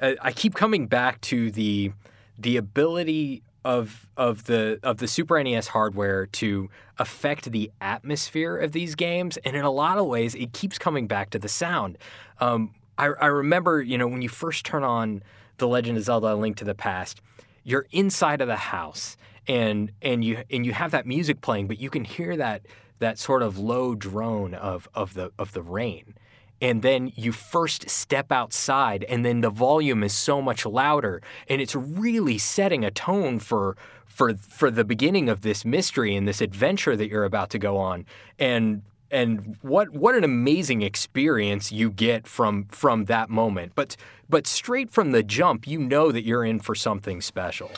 [0.00, 1.92] I keep coming back to the
[2.38, 8.72] the ability of of the of the Super NES hardware to affect the atmosphere of
[8.72, 11.98] these games, and in a lot of ways, it keeps coming back to the sound.
[12.40, 15.22] Um, I, I remember, you know, when you first turn on
[15.58, 17.20] The Legend of Zelda: Link to the Past,
[17.64, 21.80] you're inside of the house and and you and you have that music playing, but
[21.80, 22.62] you can hear that
[23.00, 26.14] that sort of low drone of of the of the rain.
[26.60, 31.60] And then you first step outside, and then the volume is so much louder, and
[31.60, 36.40] it's really setting a tone for for for the beginning of this mystery and this
[36.40, 38.04] adventure that you're about to go on.
[38.38, 43.72] And and what what an amazing experience you get from from that moment.
[43.74, 43.96] But
[44.28, 47.70] but straight from the jump, you know that you're in for something special.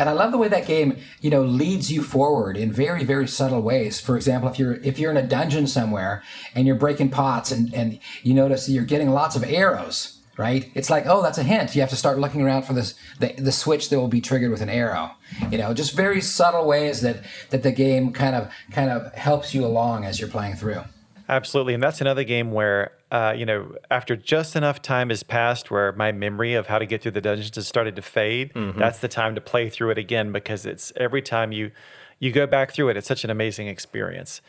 [0.00, 3.28] And I love the way that game, you know, leads you forward in very, very
[3.28, 4.00] subtle ways.
[4.00, 6.22] For example, if you're if you're in a dungeon somewhere
[6.54, 10.70] and you're breaking pots and, and you notice you're getting lots of arrows, right?
[10.74, 11.74] It's like, oh, that's a hint.
[11.74, 14.50] You have to start looking around for this the, the switch that will be triggered
[14.50, 15.10] with an arrow.
[15.50, 17.18] You know, just very subtle ways that
[17.50, 20.80] that the game kind of kind of helps you along as you're playing through.
[21.28, 25.70] Absolutely, and that's another game where uh, you know after just enough time has passed,
[25.70, 28.52] where my memory of how to get through the dungeons has started to fade.
[28.54, 28.78] Mm-hmm.
[28.78, 31.70] That's the time to play through it again because it's every time you
[32.18, 34.40] you go back through it, it's such an amazing experience.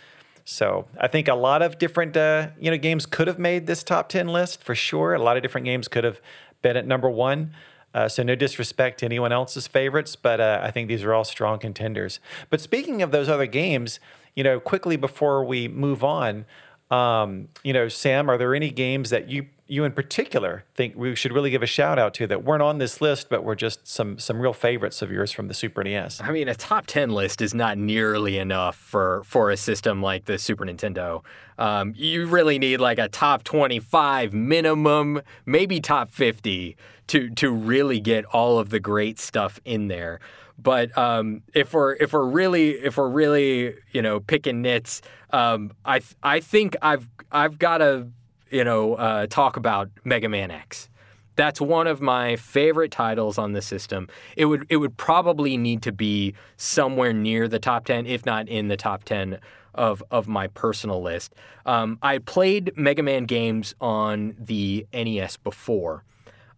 [0.44, 3.84] So I think a lot of different uh, you know games could have made this
[3.84, 5.14] top ten list for sure.
[5.14, 6.22] A lot of different games could have
[6.62, 7.54] been at number one.
[7.94, 11.26] Uh, so no disrespect to anyone else's favorites, but uh, I think these are all
[11.26, 12.22] strong contenders.
[12.50, 14.00] But speaking of those other games,
[14.34, 16.46] you know, quickly before we move on,
[16.92, 21.16] um, you know, Sam, are there any games that you you in particular think we
[21.16, 23.88] should really give a shout out to that weren't on this list, but were just
[23.88, 26.20] some some real favorites of yours from the Super NES?
[26.20, 30.26] I mean, a top ten list is not nearly enough for for a system like
[30.26, 31.24] the Super Nintendo.
[31.58, 36.76] Um, you really need like a top twenty five minimum, maybe top fifty
[37.08, 40.20] to to really get all of the great stuff in there.
[40.62, 45.02] But um, if we're if we're really if we're really you know picking nits,
[45.32, 48.08] um, I th- I think I've I've got to
[48.50, 50.90] you know uh, talk about Mega Man X.
[51.36, 54.08] That's one of my favorite titles on the system.
[54.36, 58.48] It would it would probably need to be somewhere near the top ten, if not
[58.48, 59.40] in the top ten
[59.74, 61.34] of of my personal list.
[61.66, 66.04] Um, I played Mega Man games on the NES before.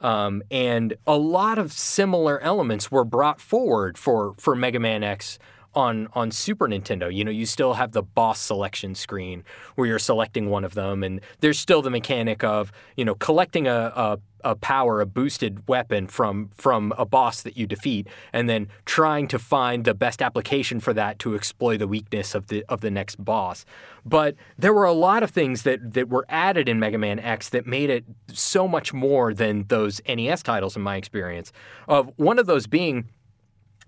[0.03, 5.39] Um, and a lot of similar elements were brought forward for, for Mega Man X
[5.75, 7.13] on on Super Nintendo.
[7.13, 9.43] You know, you still have the boss selection screen
[9.75, 13.67] where you're selecting one of them, and there's still the mechanic of you know collecting
[13.67, 18.49] a, a a power, a boosted weapon from from a boss that you defeat, and
[18.49, 22.63] then trying to find the best application for that to exploit the weakness of the
[22.69, 23.65] of the next boss.
[24.05, 27.49] But there were a lot of things that that were added in Mega Man X
[27.49, 31.51] that made it so much more than those NES titles, in my experience.
[31.87, 33.09] Of one of those being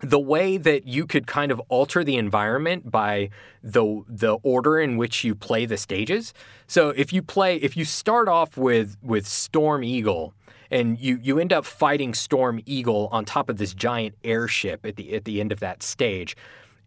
[0.01, 3.29] the way that you could kind of alter the environment by
[3.63, 6.33] the the order in which you play the stages.
[6.67, 10.33] So if you play if you start off with with Storm Eagle
[10.71, 14.95] and you you end up fighting Storm Eagle on top of this giant airship at
[14.95, 16.35] the at the end of that stage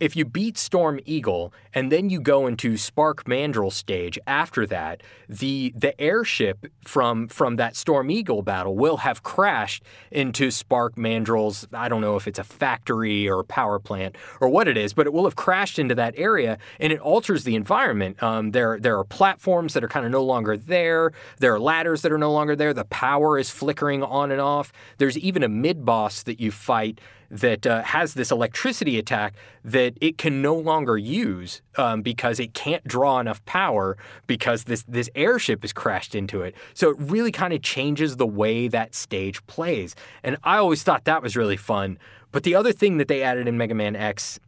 [0.00, 5.02] if you beat Storm Eagle and then you go into Spark Mandrill stage after that,
[5.28, 11.66] the the airship from from that Storm Eagle battle will have crashed into Spark Mandrill's
[11.72, 14.92] I don't know if it's a factory or a power plant or what it is,
[14.92, 18.22] but it will have crashed into that area and it alters the environment.
[18.22, 21.12] Um, there there are platforms that are kind of no longer there.
[21.38, 22.72] There are ladders that are no longer there.
[22.72, 24.72] The power is flickering on and off.
[24.98, 27.00] There's even a mid boss that you fight
[27.30, 32.54] that uh, has this electricity attack that it can no longer use um, because it
[32.54, 36.54] can't draw enough power because this this airship has crashed into it.
[36.74, 41.04] So it really kind of changes the way that stage plays, and I always thought
[41.04, 41.98] that was really fun.
[42.30, 44.38] But the other thing that they added in Mega Man X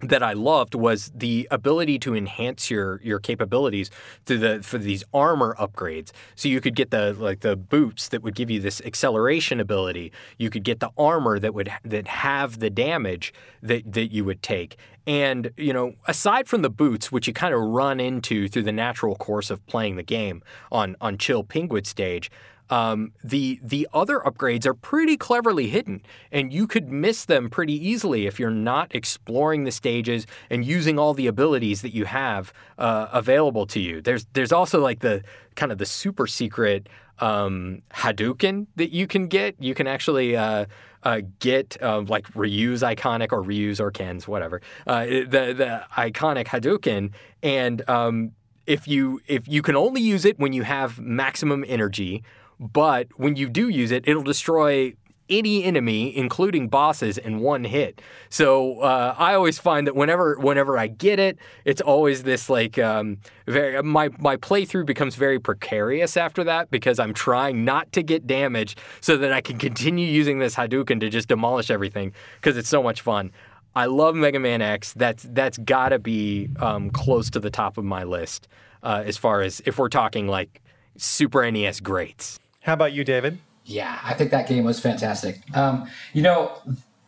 [0.00, 3.90] that I loved was the ability to enhance your your capabilities
[4.26, 6.12] through the for these armor upgrades.
[6.34, 10.12] So you could get the like the boots that would give you this acceleration ability.
[10.38, 13.32] You could get the armor that would that have the damage
[13.62, 14.76] that that you would take.
[15.06, 18.72] And you know, aside from the boots, which you kind of run into through the
[18.72, 22.30] natural course of playing the game on on Chill Penguin stage,
[22.70, 26.02] um, the the other upgrades are pretty cleverly hidden,
[26.32, 30.98] and you could miss them pretty easily if you're not exploring the stages and using
[30.98, 34.00] all the abilities that you have uh, available to you.
[34.00, 35.22] There's there's also like the
[35.54, 36.88] kind of the super secret
[37.20, 39.54] um, Hadouken that you can get.
[39.60, 40.66] You can actually uh,
[41.02, 44.60] uh, get uh, like Ryu's iconic or Ryu's or Ken's, whatever.
[44.86, 47.12] Uh, the the iconic Hadouken
[47.42, 48.32] and um,
[48.66, 52.24] if you if you can only use it when you have maximum energy
[52.58, 54.94] but when you do use it, it'll destroy
[55.28, 58.00] any enemy, including bosses, in one hit.
[58.28, 62.78] So uh, I always find that whenever whenever I get it, it's always this like
[62.78, 68.02] um, very my my playthrough becomes very precarious after that because I'm trying not to
[68.02, 72.56] get damaged so that I can continue using this Hadouken to just demolish everything because
[72.56, 73.32] it's so much fun.
[73.74, 74.94] I love Mega Man X.
[74.94, 78.48] That's that's got to be um, close to the top of my list
[78.82, 80.62] uh, as far as if we're talking like
[80.96, 82.38] Super NES greats.
[82.66, 83.38] How about you, David?
[83.64, 85.38] Yeah, I think that game was fantastic.
[85.56, 86.50] Um, you know,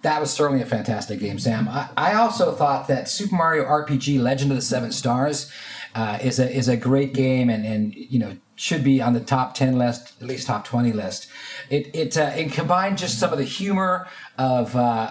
[0.02, 1.68] that was certainly a fantastic game, Sam.
[1.68, 5.50] I, I, also thought that Super Mario RPG: Legend of the Seven Stars
[5.96, 9.20] uh, is a is a great game, and and you know should be on the
[9.20, 11.28] top ten list, at least top twenty list.
[11.70, 14.06] It it uh, it combined just some of the humor
[14.38, 15.11] of uh,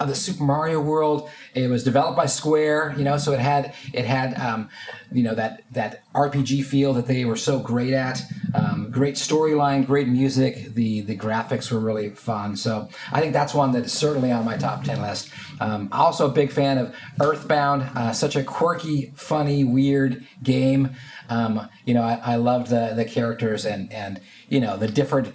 [0.00, 1.28] of the Super Mario world.
[1.54, 4.70] It was developed by Square, you know, so it had it had um,
[5.12, 8.22] you know that that RPG feel that they were so great at.
[8.54, 10.74] Um, great storyline, great music.
[10.74, 12.56] The the graphics were really fun.
[12.56, 15.30] So I think that's one that is certainly on my top ten list.
[15.60, 17.82] Um, also a big fan of Earthbound.
[17.94, 20.96] Uh, such a quirky, funny, weird game.
[21.28, 25.34] Um, you know, I, I loved the the characters and and you know the different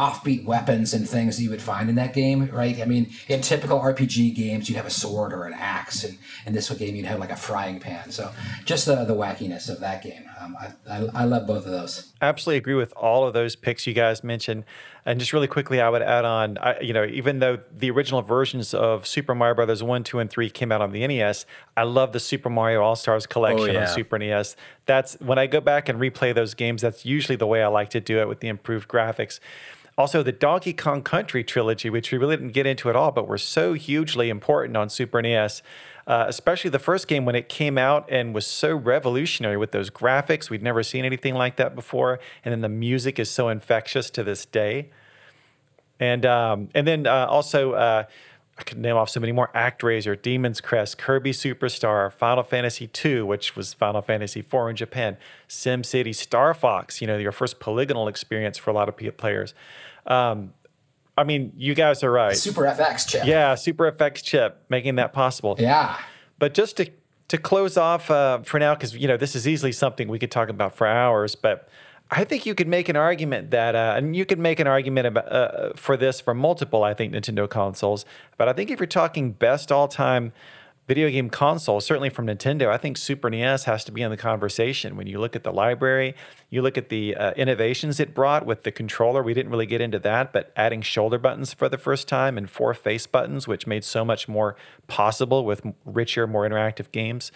[0.00, 2.80] offbeat weapons and things that you would find in that game, right?
[2.80, 6.54] I mean, in typical RPG games, you'd have a sword or an axe, and in
[6.54, 8.10] this game, you'd have like a frying pan.
[8.10, 8.32] So
[8.64, 10.24] just the, the wackiness of that game.
[10.40, 12.12] Um, I, I, I, love both of those.
[12.22, 14.64] Absolutely agree with all of those picks you guys mentioned.
[15.04, 18.22] And just really quickly, I would add on, I, you know, even though the original
[18.22, 21.44] versions of Super Mario Brothers 1, 2, and 3 came out on the NES,
[21.76, 23.88] I love the Super Mario All Stars collection oh, yeah.
[23.88, 24.56] on Super NES.
[24.86, 27.90] That's when I go back and replay those games, that's usually the way I like
[27.90, 29.40] to do it with the improved graphics.
[29.98, 33.28] Also, the Donkey Kong Country trilogy, which we really didn't get into at all, but
[33.28, 35.62] were so hugely important on Super NES.
[36.06, 39.90] Uh, especially the first game when it came out and was so revolutionary with those
[39.90, 40.50] graphics.
[40.50, 42.18] We'd never seen anything like that before.
[42.44, 44.90] And then the music is so infectious to this day.
[46.00, 48.04] And um, and then uh, also, uh,
[48.60, 53.22] I could name off so many more ActRaiser, Demon's Crest, Kirby Superstar, Final Fantasy II,
[53.22, 55.16] which was Final Fantasy IV in Japan,
[55.48, 59.54] SimCity, Star Fox, you know, your first polygonal experience for a lot of players.
[60.06, 60.52] Um,
[61.16, 62.36] I mean, you guys are right.
[62.36, 63.24] Super FX chip.
[63.24, 65.56] Yeah, Super FX chip, making that possible.
[65.58, 65.98] Yeah.
[66.38, 66.90] But just to
[67.28, 70.30] to close off uh, for now, because you know this is easily something we could
[70.30, 71.68] talk about for hours, but
[72.10, 75.06] I think you could make an argument that, uh, and you could make an argument
[75.06, 78.04] about uh, for this for multiple, I think, Nintendo consoles.
[78.36, 80.32] But I think if you're talking best all time
[80.88, 84.16] video game console, certainly from Nintendo, I think Super NES has to be in the
[84.16, 84.96] conversation.
[84.96, 86.16] When you look at the library,
[86.48, 89.22] you look at the uh, innovations it brought with the controller.
[89.22, 92.50] We didn't really get into that, but adding shoulder buttons for the first time and
[92.50, 94.56] four face buttons, which made so much more
[94.88, 97.30] possible with richer, more interactive games.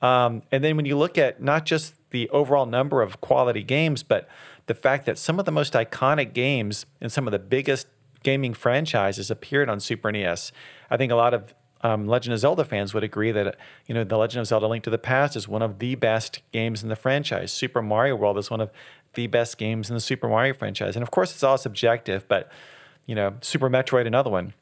[0.00, 4.02] Um, and then when you look at not just the overall number of quality games,
[4.02, 4.26] but
[4.64, 7.88] the fact that some of the most iconic games and some of the biggest
[8.22, 10.50] gaming franchises appeared on Super NES.
[10.88, 14.02] I think a lot of um, Legend of Zelda fans would agree that you know
[14.02, 16.88] the Legend of Zelda: Link to the Past is one of the best games in
[16.88, 17.52] the franchise.
[17.52, 18.70] Super Mario World is one of
[19.12, 22.26] the best games in the Super Mario franchise, and of course, it's all subjective.
[22.28, 22.50] But
[23.04, 24.54] you know, Super Metroid, another one.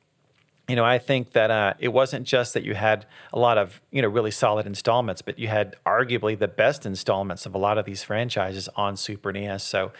[0.69, 3.05] You know, I think that uh, it wasn't just that you had
[3.35, 7.45] a lot of you know really solid installments, but you had arguably the best installments
[7.45, 9.62] of a lot of these franchises on Super NES.
[9.62, 9.93] So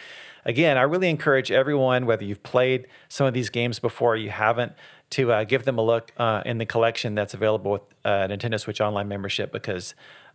[0.45, 4.73] again, I really encourage everyone, whether you've played some of these games before, you haven't,
[5.11, 8.59] to uh, give them a look uh, in the collection that's available with uh, Nintendo
[8.59, 9.95] Switch Online membership because.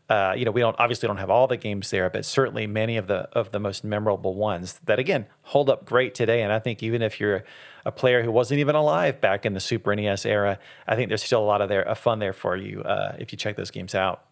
[0.09, 2.97] Uh, you know, we don't obviously don't have all the games there, but certainly many
[2.97, 6.41] of the of the most memorable ones that again hold up great today.
[6.41, 7.43] And I think even if you're
[7.85, 11.23] a player who wasn't even alive back in the Super NES era, I think there's
[11.23, 13.71] still a lot of there of fun there for you uh, if you check those
[13.71, 14.25] games out.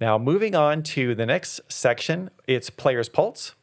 [0.00, 3.54] Now, moving on to the next section, it's Players Pulse.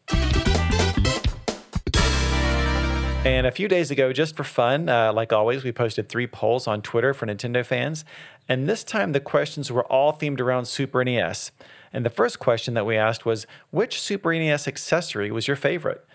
[3.26, 6.68] And a few days ago, just for fun, uh, like always, we posted three polls
[6.68, 8.06] on Twitter for Nintendo fans.
[8.48, 11.52] And this time, the questions were all themed around Super NES.
[11.92, 16.06] And the first question that we asked was which Super NES accessory was your favorite?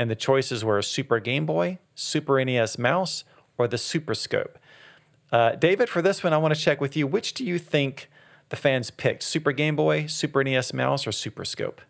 [0.00, 3.24] And the choices were a Super Game Boy, Super NES Mouse,
[3.58, 4.58] or the Super Scope.
[5.30, 7.06] Uh, David, for this one, I want to check with you.
[7.06, 8.08] Which do you think
[8.48, 9.22] the fans picked?
[9.22, 11.82] Super Game Boy, Super NES Mouse, or Super Scope?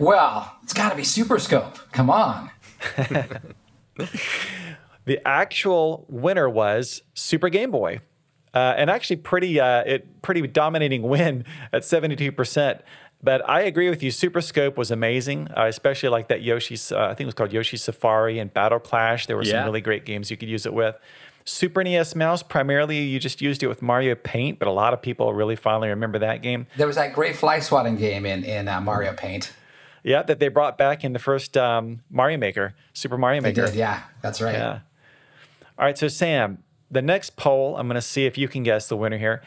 [0.00, 1.78] Well, it's got to be Super Scope.
[1.92, 2.50] Come on.
[5.04, 8.00] the actual winner was Super Game Boy.
[8.52, 12.80] Uh, and actually, pretty uh, it pretty dominating win at seventy two percent.
[13.24, 14.10] But I agree with you.
[14.10, 15.48] Super Scope was amazing.
[15.56, 16.92] I especially like that Yoshi's.
[16.92, 19.26] Uh, I think it was called Yoshi Safari and Battle Clash.
[19.26, 19.52] There were yeah.
[19.52, 20.94] some really great games you could use it with.
[21.46, 25.02] Super NES Mouse, primarily you just used it with Mario Paint, but a lot of
[25.02, 26.66] people really finally remember that game.
[26.76, 29.52] There was that great fly swatting game in in uh, Mario Paint.
[30.02, 33.62] Yeah, that they brought back in the first um, Mario Maker, Super Mario Maker.
[33.62, 34.52] They did, yeah, that's right.
[34.52, 34.80] Yeah.
[35.78, 38.88] All right, so Sam, the next poll, I'm going to see if you can guess
[38.88, 39.42] the winner here.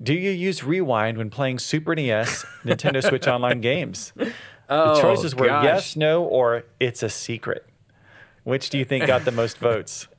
[0.00, 4.12] Do you use Rewind when playing Super NES Nintendo Switch Online games?
[4.68, 5.64] Oh, the choices were gosh.
[5.64, 7.66] yes, no, or it's a secret.
[8.44, 10.08] Which do you think got the most votes?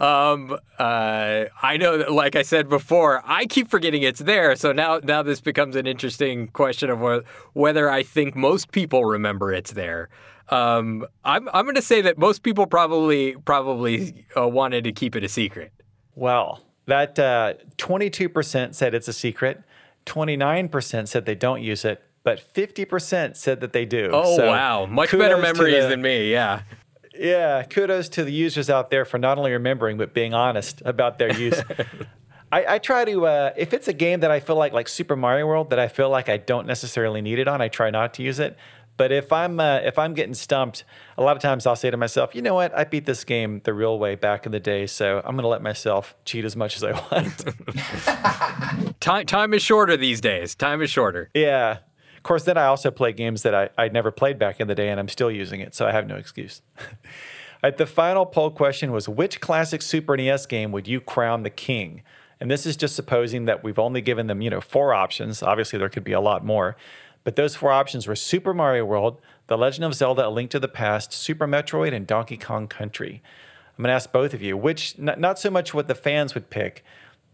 [0.00, 4.56] Um, uh, I know that, like I said before, I keep forgetting it's there.
[4.56, 9.52] So now, now this becomes an interesting question of whether I think most people remember
[9.52, 10.08] it's there.
[10.48, 15.14] Um, I'm, I'm going to say that most people probably, probably uh, wanted to keep
[15.16, 15.70] it a secret.
[16.14, 19.62] Well, that uh, 22% said it's a secret.
[20.06, 24.10] 29% said they don't use it, but 50% said that they do.
[24.12, 24.86] Oh, so wow.
[24.86, 26.30] Much better memories the, than me.
[26.30, 26.62] Yeah.
[27.14, 31.18] Yeah, kudos to the users out there for not only remembering but being honest about
[31.18, 31.60] their use.
[32.52, 35.16] I, I, try to uh, if it's a game that I feel like like Super
[35.16, 38.14] Mario World that I feel like I don't necessarily need it on, I try not
[38.14, 38.56] to use it.
[39.00, 40.84] But if I'm uh, if I'm getting stumped,
[41.16, 43.62] a lot of times I'll say to myself, you know what, I beat this game
[43.64, 46.54] the real way back in the day, so I'm going to let myself cheat as
[46.54, 46.92] much as I
[48.84, 49.00] want.
[49.00, 50.54] time time is shorter these days.
[50.54, 51.30] Time is shorter.
[51.32, 51.78] Yeah,
[52.14, 54.74] of course, then I also play games that I, I never played back in the
[54.74, 56.60] day and I'm still using it, so I have no excuse.
[57.62, 61.48] right, the final poll question was Which classic Super NES game would you crown the
[61.48, 62.02] king?
[62.38, 65.42] And this is just supposing that we've only given them, you know, four options.
[65.42, 66.76] Obviously, there could be a lot more.
[67.24, 70.58] But those four options were Super Mario World, The Legend of Zelda A Link to
[70.58, 73.22] the Past, Super Metroid, and Donkey Kong Country.
[73.76, 76.34] I'm going to ask both of you, which, not, not so much what the fans
[76.34, 76.84] would pick,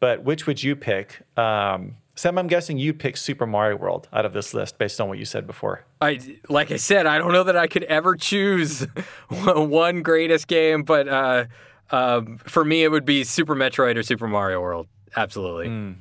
[0.00, 1.20] but which would you pick?
[1.36, 5.08] Um, Sam, I'm guessing you picked Super Mario World out of this list based on
[5.08, 5.84] what you said before.
[6.00, 6.18] I,
[6.48, 8.86] like I said, I don't know that I could ever choose
[9.28, 11.44] one greatest game, but uh,
[11.90, 14.88] um, for me, it would be Super Metroid or Super Mario World.
[15.14, 15.68] Absolutely.
[15.68, 15.96] Mm.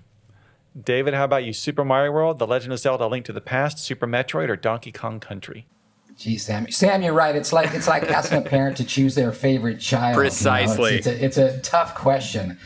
[0.82, 1.54] David, how about you?
[1.54, 4.92] Super Mario World, The Legend of Zelda: Link to the Past, Super Metroid, or Donkey
[4.92, 5.68] Kong Country?
[6.18, 7.36] Gee, Sam, Sam, you're right.
[7.36, 10.16] It's like it's like asking a parent to choose their favorite child.
[10.16, 10.76] Precisely.
[10.76, 10.98] You know?
[10.98, 12.58] it's, it's, a, it's a tough question.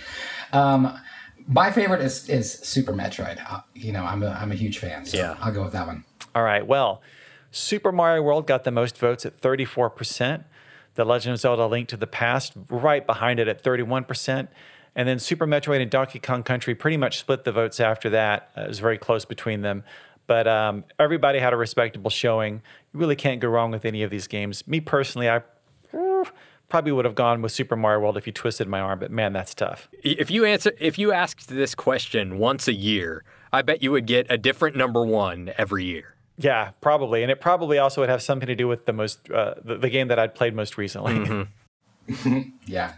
[0.54, 1.00] Um,
[1.48, 3.44] my favorite is is Super Metroid.
[3.52, 5.06] Uh, you know, I'm a I'm a huge fan.
[5.06, 5.36] So yeah.
[5.42, 6.06] I'll go with that one.
[6.36, 6.66] All right.
[6.66, 7.02] Well,
[7.52, 10.44] Super Mario World got the most votes at 34 percent.
[10.94, 14.50] The Legend of Zelda: Link to the Past right behind it at 31 percent.
[15.00, 18.50] And then Super Metroid and Donkey Kong Country pretty much split the votes after that.
[18.58, 19.86] Uh, it was very close between them.
[20.28, 22.56] But um, everybody had a respectable showing.
[22.94, 24.68] You really can't go wrong with any of these games.
[24.68, 25.44] Me personally, I
[26.68, 29.32] probably would have gone with Super Mario World if you twisted my arm, but man,
[29.32, 29.88] that's tough.
[30.04, 33.24] If you answer, if you asked this question once a year,
[33.54, 36.16] I bet you would get a different number one every year.
[36.38, 39.54] Yeah, probably, and it probably also would have something to do with the most uh,
[39.64, 41.14] the, the, game that I'd played most recently.
[41.14, 42.42] Mm-hmm.
[42.66, 42.96] yeah.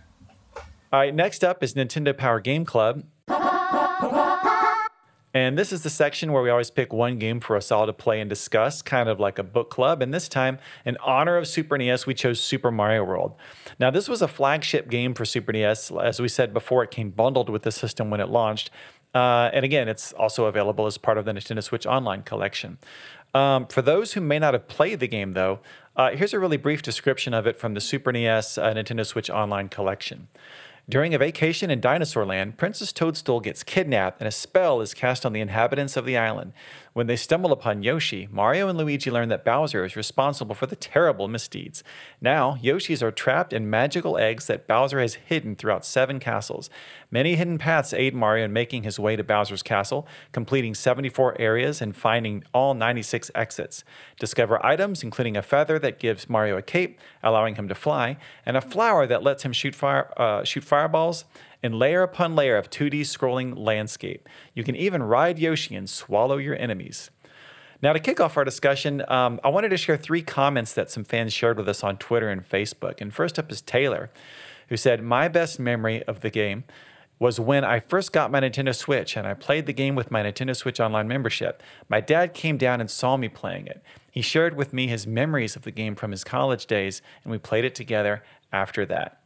[0.93, 3.05] All right, next up is Nintendo Power Game Club.
[5.33, 7.93] And this is the section where we always pick one game for us all to
[7.93, 10.01] play and discuss, kind of like a book club.
[10.01, 13.35] And this time, in honor of Super NES, we chose Super Mario World.
[13.79, 15.91] Now, this was a flagship game for Super NES.
[15.91, 18.69] As we said before, it came bundled with the system when it launched.
[19.15, 22.79] Uh, and again, it's also available as part of the Nintendo Switch Online collection.
[23.33, 25.61] Um, for those who may not have played the game, though,
[25.95, 29.29] uh, here's a really brief description of it from the Super NES uh, Nintendo Switch
[29.29, 30.27] Online collection.
[30.91, 35.25] During a vacation in Dinosaur Land, Princess Toadstool gets kidnapped and a spell is cast
[35.25, 36.51] on the inhabitants of the island.
[36.93, 40.75] When they stumble upon Yoshi, Mario and Luigi learn that Bowser is responsible for the
[40.75, 41.85] terrible misdeeds.
[42.19, 46.69] Now, Yoshis are trapped in magical eggs that Bowser has hidden throughout seven castles.
[47.09, 51.81] Many hidden paths aid Mario in making his way to Bowser's castle, completing 74 areas
[51.81, 53.85] and finding all 96 exits.
[54.19, 58.57] Discover items, including a feather that gives Mario a cape, allowing him to fly, and
[58.57, 61.23] a flower that lets him shoot, fire, uh, shoot fireballs
[61.64, 64.28] in layer upon layer of 2D scrolling landscape.
[64.53, 67.12] You can even ride Yoshi and swallow your enemies.
[67.82, 71.03] Now, to kick off our discussion, um, I wanted to share three comments that some
[71.03, 73.01] fans shared with us on Twitter and Facebook.
[73.01, 74.12] And first up is Taylor,
[74.70, 76.64] who said, My best memory of the game
[77.18, 80.24] was when I first got my Nintendo Switch and I played the game with my
[80.24, 81.62] Nintendo Switch Online membership.
[81.88, 83.84] My dad came down and saw me playing it.
[84.12, 87.38] He shared with me his memories of the game from his college days, and we
[87.38, 89.20] played it together after that.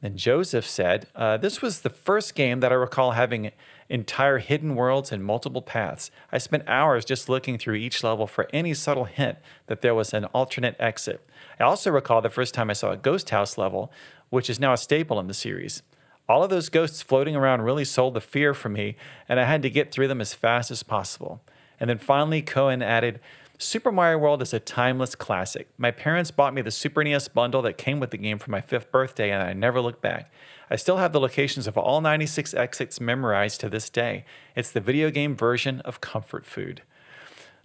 [0.00, 3.50] And Joseph said, uh, This was the first game that I recall having
[3.88, 6.10] entire hidden worlds and multiple paths.
[6.30, 10.14] I spent hours just looking through each level for any subtle hint that there was
[10.14, 11.26] an alternate exit.
[11.58, 13.90] I also recall the first time I saw a ghost house level,
[14.30, 15.82] which is now a staple in the series.
[16.28, 18.96] All of those ghosts floating around really sold the fear for me,
[19.28, 21.40] and I had to get through them as fast as possible.
[21.80, 23.18] And then finally, Cohen added,
[23.60, 25.68] Super Mario World is a timeless classic.
[25.76, 28.60] My parents bought me the Super NES bundle that came with the game for my
[28.60, 30.32] fifth birthday, and I never looked back.
[30.70, 34.24] I still have the locations of all 96 exits memorized to this day.
[34.54, 36.82] It's the video game version of comfort food.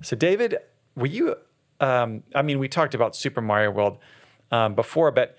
[0.02, 0.58] So, David,
[0.96, 1.36] were you?
[1.80, 4.00] Um, I mean, we talked about Super Mario World
[4.52, 5.38] um, before, but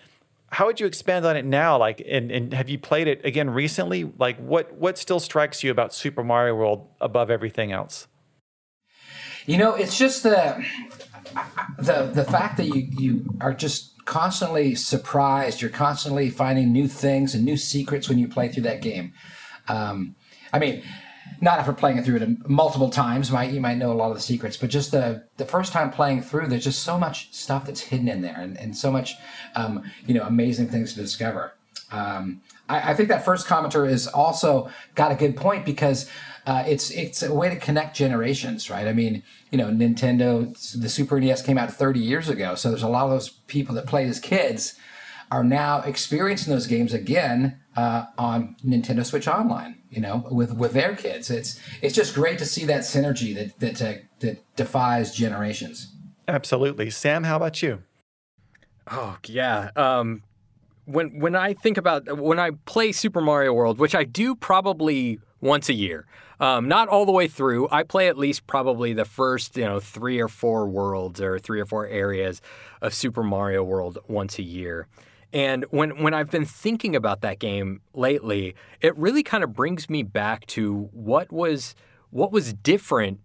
[0.52, 1.76] how would you expand on it now?
[1.78, 4.04] Like, and, and have you played it again recently?
[4.04, 8.06] Like, what what still strikes you about Super Mario World above everything else?
[9.46, 10.64] You know, it's just the
[11.78, 15.60] the the fact that you you are just constantly surprised.
[15.60, 19.12] You're constantly finding new things and new secrets when you play through that game.
[19.68, 20.14] Um,
[20.52, 20.82] I mean,
[21.40, 24.16] not after playing it through it multiple times, might you might know a lot of
[24.16, 27.66] the secrets, but just the the first time playing through, there's just so much stuff
[27.66, 29.14] that's hidden in there, and, and so much
[29.56, 31.54] um, you know amazing things to discover.
[31.90, 36.10] Um, I, I, think that first commenter is also got a good point because
[36.46, 38.86] uh, it's it's a way to connect generations, right?
[38.86, 42.82] I mean, you know, Nintendo, the Super NES came out 30 years ago, so there's
[42.82, 44.74] a lot of those people that played as kids
[45.30, 49.76] are now experiencing those games again uh, on Nintendo Switch Online.
[49.90, 53.60] You know, with with their kids, it's it's just great to see that synergy that
[53.60, 55.94] that uh, that defies generations.
[56.28, 57.24] Absolutely, Sam.
[57.24, 57.82] How about you?
[58.90, 59.70] Oh yeah.
[59.76, 60.22] Um,
[60.84, 65.20] when when I think about when I play Super Mario World, which I do probably
[65.40, 66.06] once a year,
[66.40, 67.68] um, not all the way through.
[67.70, 71.60] I play at least probably the first you know three or four worlds or three
[71.60, 72.40] or four areas
[72.82, 74.86] of Super Mario World once a year.
[75.32, 79.90] And when when I've been thinking about that game lately, it really kind of brings
[79.90, 81.74] me back to what was
[82.10, 83.20] what was different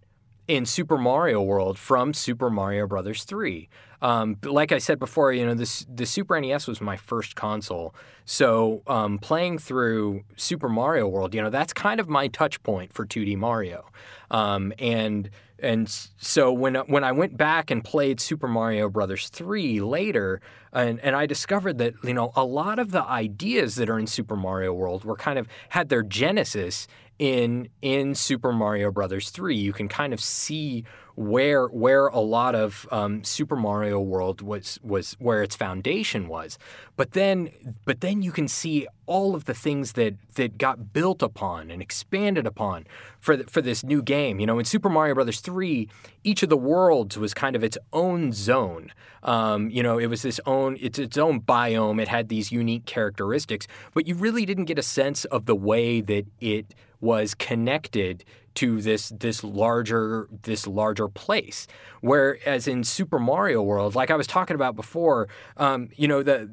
[0.48, 3.68] in Super Mario World from Super Mario Brothers 3.
[4.02, 7.94] Um, like I said before, you know, this the Super NES was my first console,
[8.24, 12.92] so um, playing through Super Mario World, you know, that's kind of my touch point
[12.92, 13.86] for 2D Mario,
[14.30, 15.30] um, and
[15.62, 20.40] and so when when I went back and played Super Mario Brothers 3 later,
[20.72, 24.06] and, and I discovered that you know a lot of the ideas that are in
[24.06, 26.86] Super Mario World were kind of had their genesis
[27.20, 29.54] in in Super Mario Brothers 3.
[29.54, 30.84] You can kind of see
[31.16, 36.58] where where a lot of um, Super Mario World was was where its foundation was.
[36.96, 37.50] But then
[37.84, 41.82] but then you can see all of the things that that got built upon and
[41.82, 42.86] expanded upon
[43.18, 44.40] for the, for this new game.
[44.40, 45.90] You know, in Super Mario Brothers 3,
[46.24, 48.92] each of the worlds was kind of its own zone.
[49.22, 52.00] Um, you know, it was this own it's its own biome.
[52.00, 56.00] It had these unique characteristics, but you really didn't get a sense of the way
[56.00, 58.24] that it was connected
[58.54, 61.66] to this this larger this larger place.
[62.00, 66.50] Whereas in Super Mario World, like I was talking about before, um, you know the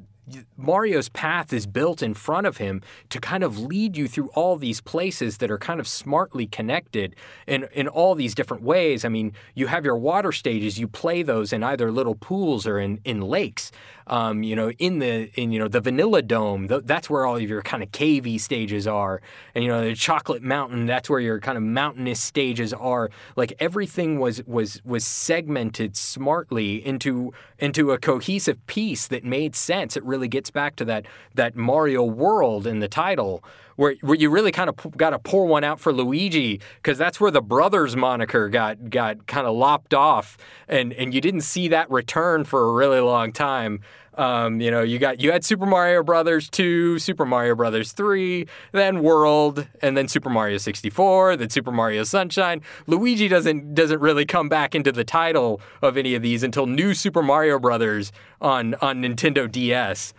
[0.56, 4.56] Mario's path is built in front of him to kind of lead you through all
[4.56, 7.14] these places that are kind of smartly connected
[7.46, 9.04] in, in all these different ways.
[9.04, 12.78] I mean, you have your water stages, you play those in either little pools or
[12.78, 13.70] in, in lakes.
[14.08, 17.36] Um, you know, in the in you know the Vanilla Dome, th- that's where all
[17.36, 19.20] of your kind of cavey stages are,
[19.54, 23.10] and you know the Chocolate Mountain, that's where your kind of mountainous stages are.
[23.36, 29.94] Like everything was was was segmented smartly into into a cohesive piece that made sense.
[29.94, 31.06] It really gets back to that
[31.36, 33.44] that Mario world in the title
[33.78, 37.20] where, where you really kind of got to pour one out for Luigi because that's
[37.20, 41.68] where the brothers moniker got got kind of lopped off, and and you didn't see
[41.68, 43.80] that return for a really long time.
[44.18, 48.46] Um, you know, you got you had Super Mario Brothers 2, Super Mario Brothers 3,
[48.72, 52.60] then World, and then Super Mario 64, then Super Mario Sunshine.
[52.88, 56.94] Luigi doesn't doesn't really come back into the title of any of these until New
[56.94, 58.10] Super Mario Brothers
[58.40, 60.12] on on Nintendo DS.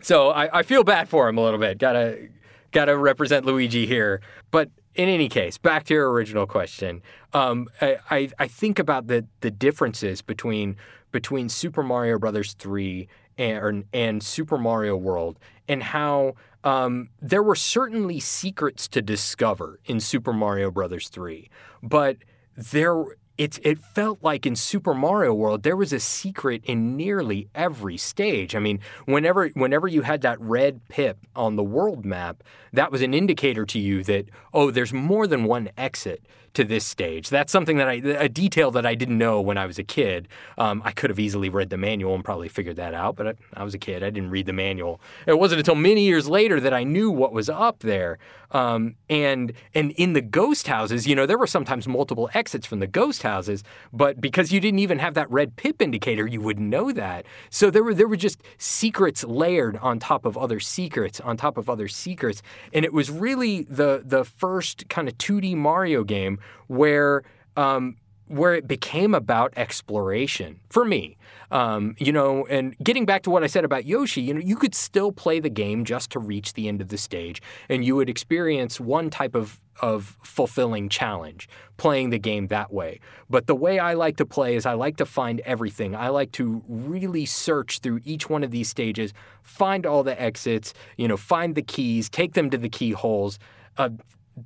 [0.00, 1.78] So I, I feel bad for him a little bit.
[1.78, 2.28] Gotta
[2.72, 4.20] got to represent Luigi here.
[4.50, 7.02] But in any case, back to your original question,
[7.32, 10.76] um, I, I, I think about the the differences between
[11.10, 15.38] between Super Mario Brothers three and and Super Mario World,
[15.68, 16.34] and how
[16.64, 21.48] um, there were certainly secrets to discover in Super Mario Brothers three,
[21.82, 22.16] but
[22.56, 23.04] there
[23.38, 27.96] it, it felt like in Super Mario World there was a secret in nearly every
[27.96, 28.56] stage.
[28.56, 32.42] I mean, whenever whenever you had that red pip on the world map,
[32.72, 36.24] that was an indicator to you that oh, there's more than one exit
[36.54, 37.28] to this stage.
[37.28, 40.28] That's something that I, a detail that I didn't know when I was a kid.
[40.56, 43.34] Um, I could have easily read the manual and probably figured that out, but I,
[43.54, 44.02] I, was a kid.
[44.02, 45.00] I didn't read the manual.
[45.26, 48.18] It wasn't until many years later that I knew what was up there.
[48.50, 52.80] Um, and and in the ghost houses, you know, there were sometimes multiple exits from
[52.80, 56.68] the ghost houses, but because you didn't even have that red pip indicator, you wouldn't
[56.68, 57.26] know that.
[57.50, 61.58] So there were there were just secrets layered on top of other secrets on top
[61.58, 62.42] of other secrets,
[62.72, 67.22] and it was really the the first kind of 2D Mario game where
[67.56, 67.96] um,
[68.28, 71.16] where it became about exploration for me.
[71.50, 74.56] Um, you know, and getting back to what I said about Yoshi, you know, you
[74.56, 77.96] could still play the game just to reach the end of the stage, and you
[77.96, 82.98] would experience one type of of fulfilling challenge playing the game that way.
[83.30, 85.94] But the way I like to play is I like to find everything.
[85.94, 89.12] I like to really search through each one of these stages,
[89.42, 93.38] find all the exits, you know, find the keys, take them to the keyholes.
[93.76, 93.90] Uh,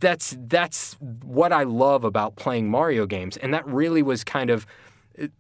[0.01, 4.67] that's that's what I love about playing Mario games, and that really was kind of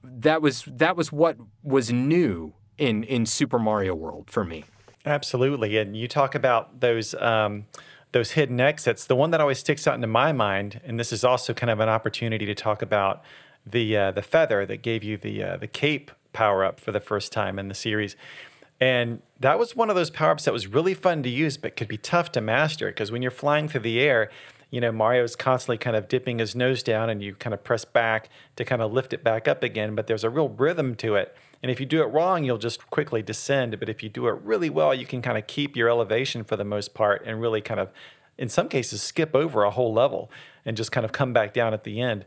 [0.03, 4.65] that was that was what was new in in Super Mario World for me.
[5.05, 7.15] Absolutely, and you talk about those.
[7.15, 7.67] Um,
[8.13, 9.07] those hidden exits.
[9.07, 11.81] The one that always sticks out into my mind, and this is also kind of
[11.81, 13.25] an opportunity to talk about
[13.65, 17.01] the uh, the feather that gave you the uh, the cape power up for the
[17.01, 18.17] first time in the series.
[18.81, 21.77] And that was one of those power ups that was really fun to use, but
[21.77, 24.29] could be tough to master because when you're flying through the air,
[24.71, 27.63] you know, Mario is constantly kind of dipping his nose down and you kind of
[27.63, 29.95] press back to kind of lift it back up again.
[29.95, 31.37] But there's a real rhythm to it.
[31.63, 33.79] And if you do it wrong, you'll just quickly descend.
[33.79, 36.57] But if you do it really well, you can kind of keep your elevation for
[36.57, 37.93] the most part and really kind of,
[38.39, 40.31] in some cases, skip over a whole level
[40.65, 42.25] and just kind of come back down at the end.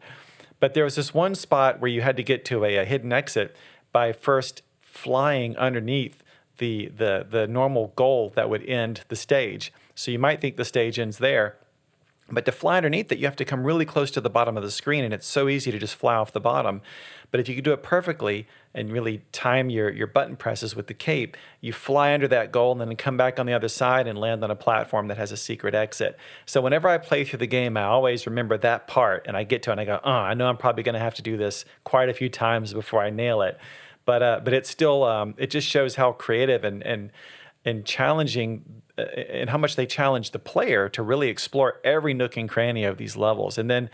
[0.60, 3.12] But there was this one spot where you had to get to a, a hidden
[3.12, 3.56] exit
[3.92, 6.22] by first flying underneath
[6.58, 9.74] the the the normal goal that would end the stage.
[9.94, 11.58] So you might think the stage ends there,
[12.30, 14.64] but to fly underneath it, you have to come really close to the bottom of
[14.64, 16.82] the screen, and it's so easy to just fly off the bottom.
[17.30, 20.88] But if you can do it perfectly and really time your, your button presses with
[20.88, 24.08] the cape, you fly under that goal and then come back on the other side
[24.08, 26.18] and land on a platform that has a secret exit.
[26.46, 29.64] So whenever I play through the game, I always remember that part, and I get
[29.64, 31.38] to it and I go, oh, I know I'm probably going to have to do
[31.38, 33.60] this quite a few times before I nail it
[34.06, 37.12] but uh, but it's still um, it just shows how creative and and
[37.66, 42.38] and challenging uh, and how much they challenge the player to really explore every nook
[42.38, 43.58] and cranny of these levels.
[43.58, 43.90] And then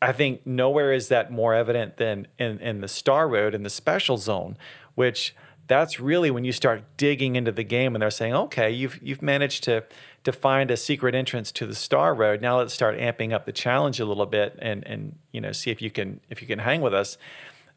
[0.00, 3.70] I think nowhere is that more evident than in, in the Star Road in the
[3.70, 4.58] special zone,
[4.94, 5.34] which
[5.66, 9.22] that's really when you start digging into the game and they're saying, okay, you've you've
[9.22, 9.84] managed to
[10.24, 12.42] to find a secret entrance to the Star Road.
[12.42, 15.70] Now let's start amping up the challenge a little bit and and you know see
[15.70, 17.16] if you can if you can hang with us.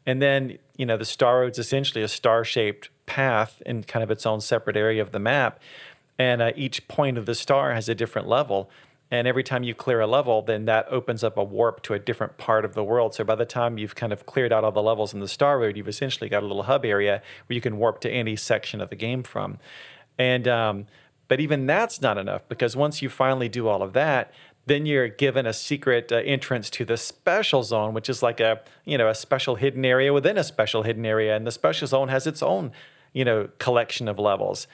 [0.06, 4.10] And then, you know, the star road's essentially a star shaped path in kind of
[4.10, 5.60] its own separate area of the map.
[6.18, 8.70] And uh, each point of the star has a different level.
[9.10, 11.98] And every time you clear a level, then that opens up a warp to a
[11.98, 13.14] different part of the world.
[13.14, 15.58] So by the time you've kind of cleared out all the levels in the Star
[15.58, 18.80] Road, you've essentially got a little hub area where you can warp to any section
[18.80, 19.58] of the game from.
[20.18, 20.86] And um,
[21.28, 24.32] but even that's not enough because once you finally do all of that,
[24.68, 28.60] then you're given a secret uh, entrance to the special zone, which is like a
[28.84, 32.08] you know a special hidden area within a special hidden area, and the special zone
[32.08, 32.72] has its own
[33.12, 34.66] you know, collection of levels.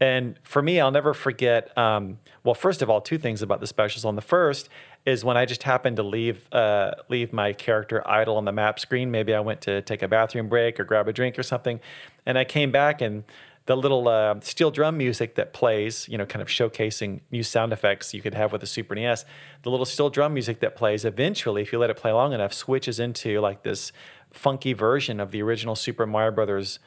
[0.00, 1.76] And for me, I'll never forget.
[1.76, 4.16] Um, well, first of all, two things about the special zone.
[4.16, 4.70] The first
[5.04, 8.80] is when I just happened to leave uh, leave my character idle on the map
[8.80, 9.10] screen.
[9.10, 11.80] Maybe I went to take a bathroom break or grab a drink or something,
[12.24, 13.24] and I came back and
[13.66, 17.72] the little uh, steel drum music that plays, you know, kind of showcasing new sound
[17.72, 19.24] effects you could have with a Super NES.
[19.62, 22.52] The little steel drum music that plays eventually, if you let it play long enough,
[22.52, 23.92] switches into like this
[24.32, 26.78] funky version of the original Super Mario Brothers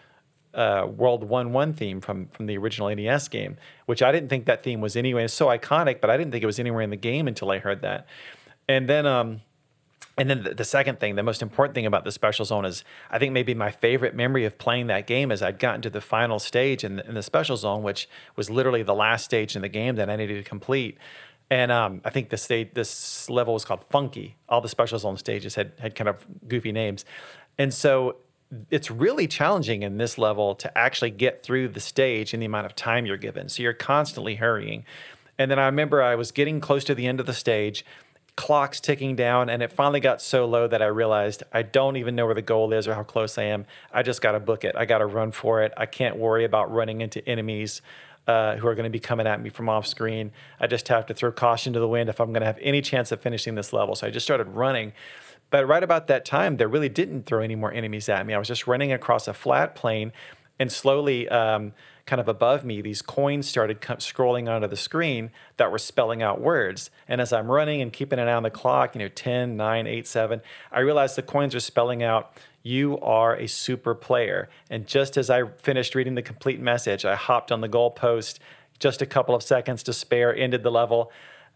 [0.53, 4.45] uh, World One One theme from from the original NES game, which I didn't think
[4.45, 5.25] that theme was anyway.
[5.25, 7.59] It's so iconic, but I didn't think it was anywhere in the game until I
[7.59, 8.07] heard that.
[8.67, 9.41] And then, um,
[10.17, 12.83] and then the, the second thing, the most important thing about the special zone is,
[13.09, 16.01] I think maybe my favorite memory of playing that game is I'd gotten to the
[16.01, 19.61] final stage in the, in the special zone, which was literally the last stage in
[19.63, 20.97] the game that I needed to complete.
[21.49, 24.35] And um, I think the stage, this level was called Funky.
[24.49, 27.05] All the special zone stages had had kind of goofy names,
[27.57, 28.17] and so
[28.69, 32.65] it's really challenging in this level to actually get through the stage in the amount
[32.65, 33.49] of time you're given.
[33.49, 34.85] So you're constantly hurrying.
[35.37, 37.83] And then I remember I was getting close to the end of the stage,
[38.35, 42.15] clock's ticking down, and it finally got so low that I realized I don't even
[42.15, 43.65] know where the goal is or how close I am.
[43.91, 44.75] I just got to book it.
[44.75, 45.71] I got to run for it.
[45.77, 47.81] I can't worry about running into enemies.
[48.25, 50.31] Uh, who are going to be coming at me from off screen.
[50.57, 52.81] I just have to throw caution to the wind if I'm going to have any
[52.81, 53.95] chance of finishing this level.
[53.95, 54.93] So I just started running.
[55.49, 58.33] But right about that time, there really didn't throw any more enemies at me.
[58.33, 60.13] I was just running across a flat plain,
[60.57, 61.73] and slowly, um,
[62.05, 66.41] kind of above me, these coins started scrolling onto the screen that were spelling out
[66.41, 66.89] words.
[67.07, 69.87] And as I'm running and keeping an eye on the clock, you know, 10, 9,
[69.87, 70.41] 8, 7,
[70.71, 74.49] I realized the coins are spelling out, you are a super player.
[74.69, 78.39] And just as I finished reading the complete message, I hopped on the goalpost,
[78.79, 81.11] just a couple of seconds to spare, ended the level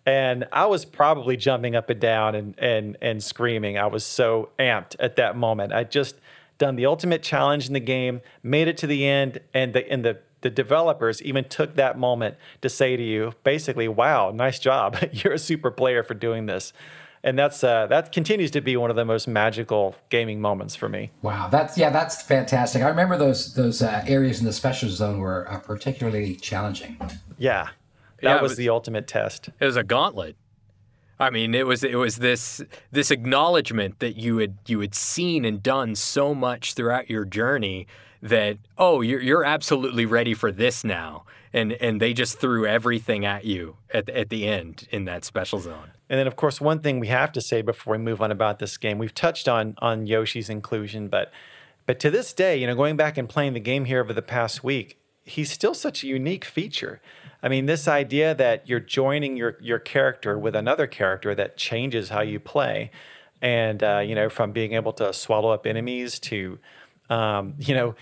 [0.06, 3.78] and I was probably jumping up and down and and and screaming.
[3.78, 5.74] I was so amped at that moment.
[5.74, 6.16] I just
[6.58, 10.04] done the ultimate challenge in the game, made it to the end, and the and
[10.04, 14.98] the the developers even took that moment to say to you, basically, "Wow, nice job!
[15.12, 16.74] You're a super player for doing this."
[17.24, 20.88] And that's uh, that continues to be one of the most magical gaming moments for
[20.88, 21.12] me.
[21.22, 22.84] Wow, that's yeah, that's fantastic.
[22.84, 26.98] I remember those those uh, areas in the special zone were uh, particularly challenging.
[27.38, 27.70] Yeah,
[28.22, 29.50] that yeah, was, was the ultimate test.
[29.60, 30.36] It was a gauntlet.
[31.20, 32.62] I mean, it was it was this
[32.92, 37.88] this acknowledgement that you had you had seen and done so much throughout your journey
[38.22, 43.26] that oh you're you're absolutely ready for this now, and and they just threw everything
[43.26, 45.92] at you at at the end in that special zone.
[46.10, 48.60] And then, of course, one thing we have to say before we move on about
[48.60, 51.32] this game, we've touched on on Yoshi's inclusion, but
[51.88, 54.22] but to this day, you know, going back and playing the game here over the
[54.22, 57.02] past week, he's still such a unique feature.
[57.44, 62.10] I mean, this idea that you're joining your your character with another character that changes
[62.10, 62.92] how you play,
[63.42, 66.58] and uh, you know, from being able to swallow up enemies to,
[67.10, 67.96] um, you know,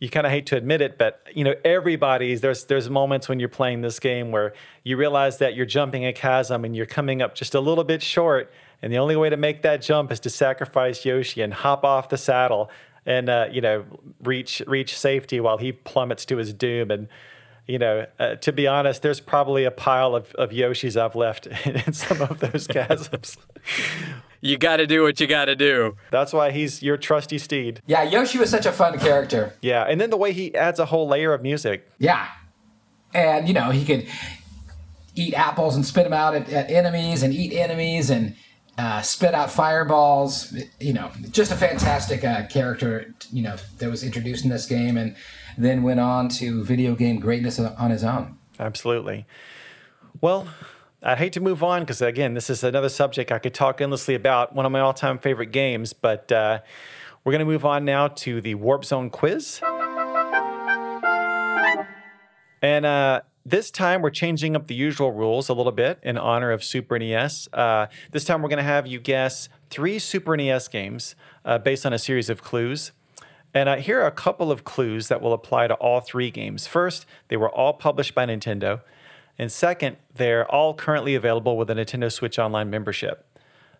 [0.00, 3.38] you kind of hate to admit it, but you know, everybody's there's there's moments when
[3.38, 7.22] you're playing this game where you realize that you're jumping a chasm and you're coming
[7.22, 8.50] up just a little bit short,
[8.82, 12.08] and the only way to make that jump is to sacrifice Yoshi and hop off
[12.08, 12.70] the saddle
[13.06, 13.84] and uh, you know
[14.22, 16.90] reach reach safety while he plummets to his doom.
[16.90, 17.08] And
[17.70, 21.46] you know, uh, to be honest, there's probably a pile of, of Yoshis I've left
[21.66, 23.36] in some of those chasms.
[24.40, 25.96] you got to do what you got to do.
[26.10, 27.80] That's why he's your trusty steed.
[27.86, 29.54] Yeah, Yoshi was such a fun character.
[29.60, 31.88] Yeah, and then the way he adds a whole layer of music.
[31.98, 32.26] Yeah,
[33.14, 34.08] and you know he could
[35.14, 38.34] eat apples and spit them out at, at enemies, and eat enemies, and
[38.78, 40.56] uh, spit out fireballs.
[40.80, 43.14] You know, just a fantastic uh, character.
[43.30, 45.14] You know that was introduced in this game, and
[45.56, 48.38] then went on to video game greatness on his own.
[48.58, 49.26] Absolutely.
[50.20, 50.48] Well,
[51.02, 54.14] I hate to move on because, again, this is another subject I could talk endlessly
[54.14, 56.60] about, one of my all time favorite games, but uh,
[57.24, 59.60] we're going to move on now to the Warp Zone quiz.
[62.62, 66.50] And uh, this time we're changing up the usual rules a little bit in honor
[66.50, 67.48] of Super NES.
[67.52, 71.14] Uh, this time we're going to have you guess three Super NES games
[71.44, 72.92] uh, based on a series of clues.
[73.52, 76.66] And uh, here are a couple of clues that will apply to all three games.
[76.66, 78.80] First, they were all published by Nintendo.
[79.38, 83.26] And second, they're all currently available with a Nintendo Switch Online membership.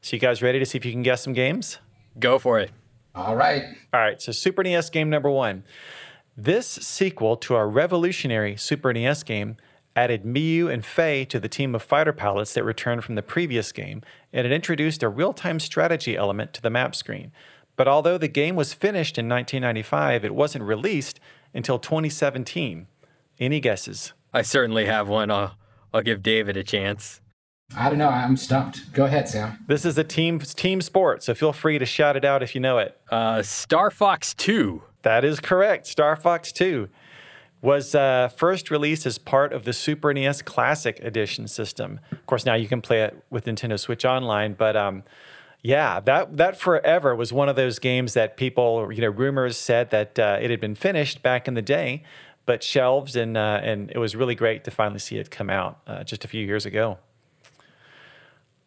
[0.01, 1.79] So, you guys ready to see if you can guess some games?
[2.19, 2.71] Go for it.
[3.15, 3.65] All right.
[3.93, 4.21] All right.
[4.21, 5.65] So, Super NES game number one.
[6.37, 9.57] This sequel to our revolutionary Super NES game
[9.95, 13.73] added Miyu and Fay to the team of fighter pilots that returned from the previous
[13.73, 14.03] game,
[14.33, 17.33] and it introduced a real time strategy element to the map screen.
[17.81, 21.19] But although the game was finished in 1995, it wasn't released
[21.55, 22.87] until 2017.
[23.39, 24.13] Any guesses?
[24.35, 25.31] I certainly have one.
[25.31, 25.57] I'll,
[25.95, 27.23] I'll give David a chance.
[27.75, 28.11] I don't know.
[28.11, 28.93] I'm stumped.
[28.93, 29.65] Go ahead, Sam.
[29.67, 32.61] This is a team team sport, so feel free to shout it out if you
[32.61, 33.01] know it.
[33.11, 34.83] Uh, Star Fox 2.
[35.01, 35.87] That is correct.
[35.87, 36.87] Star Fox 2.
[37.63, 41.99] was uh, first released as part of the Super NES Classic Edition system.
[42.13, 45.03] Of course, now you can play it with Nintendo Switch Online, but um,
[45.63, 49.91] yeah, that that forever was one of those games that people, you know, rumors said
[49.91, 52.03] that uh, it had been finished back in the day,
[52.47, 55.81] but shelves, and uh, and it was really great to finally see it come out
[55.87, 56.99] uh, just a few years ago.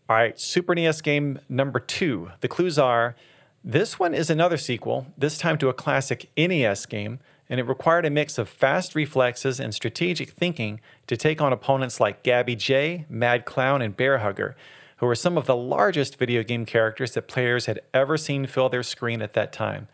[0.09, 2.29] All right, Super NES game number two.
[2.41, 3.15] The clues are
[3.63, 8.05] this one is another sequel, this time to a classic NES game, and it required
[8.05, 13.05] a mix of fast reflexes and strategic thinking to take on opponents like Gabby Jay,
[13.09, 14.55] Mad Clown, and Bear Hugger,
[14.97, 18.69] who were some of the largest video game characters that players had ever seen fill
[18.69, 19.87] their screen at that time.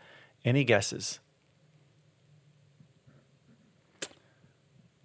[0.44, 1.20] Any guesses?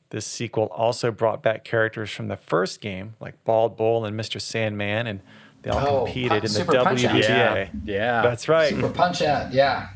[0.09, 4.39] This sequel also brought back characters from the first game, like Bald Bull and Mr.
[4.39, 5.19] Sandman, and
[5.63, 7.15] they all Oh, competed Pu- in the Super Punch-Out!
[7.17, 8.21] Yeah, yeah.
[8.21, 8.69] That's right.
[8.69, 9.89] Super Punch Out, yeah.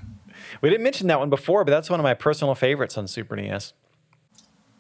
[0.62, 3.36] We didn't mention that one before, but that's one of my personal favorites on Super
[3.36, 3.74] NES.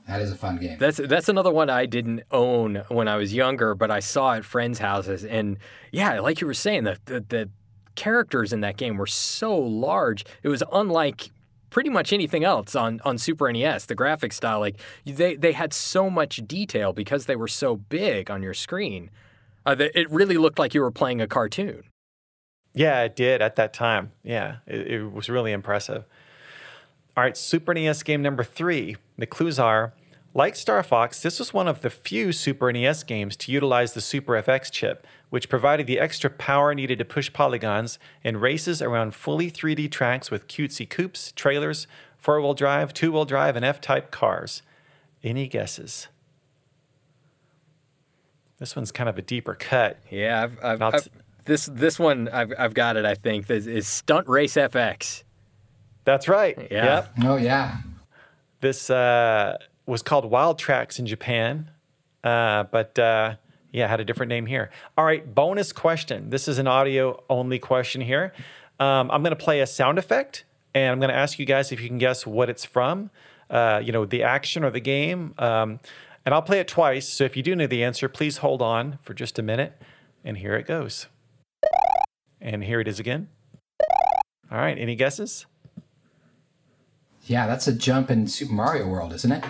[0.09, 0.79] That is a fun game.
[0.79, 4.43] That's that's another one I didn't own when I was younger, but I saw at
[4.43, 5.57] friends' houses, and
[5.91, 7.49] yeah, like you were saying, the the, the
[7.93, 10.25] characters in that game were so large.
[10.41, 11.29] It was unlike
[11.69, 13.85] pretty much anything else on on Super NES.
[13.85, 18.31] The graphic style, like they they had so much detail because they were so big
[18.31, 19.11] on your screen.
[19.63, 21.83] Uh, that it really looked like you were playing a cartoon.
[22.73, 24.13] Yeah, it did at that time.
[24.23, 26.05] Yeah, it, it was really impressive.
[27.17, 28.95] All right, Super NES game number three.
[29.17, 29.93] The clues are
[30.33, 34.01] like Star Fox, this was one of the few Super NES games to utilize the
[34.01, 39.15] Super FX chip, which provided the extra power needed to push polygons in races around
[39.15, 41.87] fully 3D tracks with cutesy coupes, trailers,
[42.17, 44.61] four wheel drive, two wheel drive, and F type cars.
[45.23, 46.07] Any guesses?
[48.59, 49.99] This one's kind of a deeper cut.
[50.11, 51.09] Yeah, I've, I've, I've-
[51.45, 53.05] this this one I've I've got it.
[53.05, 55.23] I think this is Stunt Race FX.
[56.05, 56.57] That's right.
[56.71, 56.85] Yeah.
[56.85, 57.11] Yep.
[57.23, 57.77] Oh, yeah.
[58.61, 61.71] This uh, was called Wild Tracks in Japan,
[62.23, 63.35] uh, but uh,
[63.71, 64.69] yeah, had a different name here.
[64.97, 66.29] All right, bonus question.
[66.29, 68.33] This is an audio only question here.
[68.79, 70.43] Um, I'm going to play a sound effect,
[70.73, 73.11] and I'm going to ask you guys if you can guess what it's from.
[73.49, 75.33] Uh, you know, the action or the game.
[75.39, 75.79] Um,
[76.25, 77.09] and I'll play it twice.
[77.09, 79.81] So if you do know the answer, please hold on for just a minute.
[80.23, 81.07] And here it goes.
[82.39, 83.29] And here it is again.
[84.51, 85.45] All right, any guesses?
[87.29, 89.43] Yeah, that's a jump in Super Mario World, isn't it?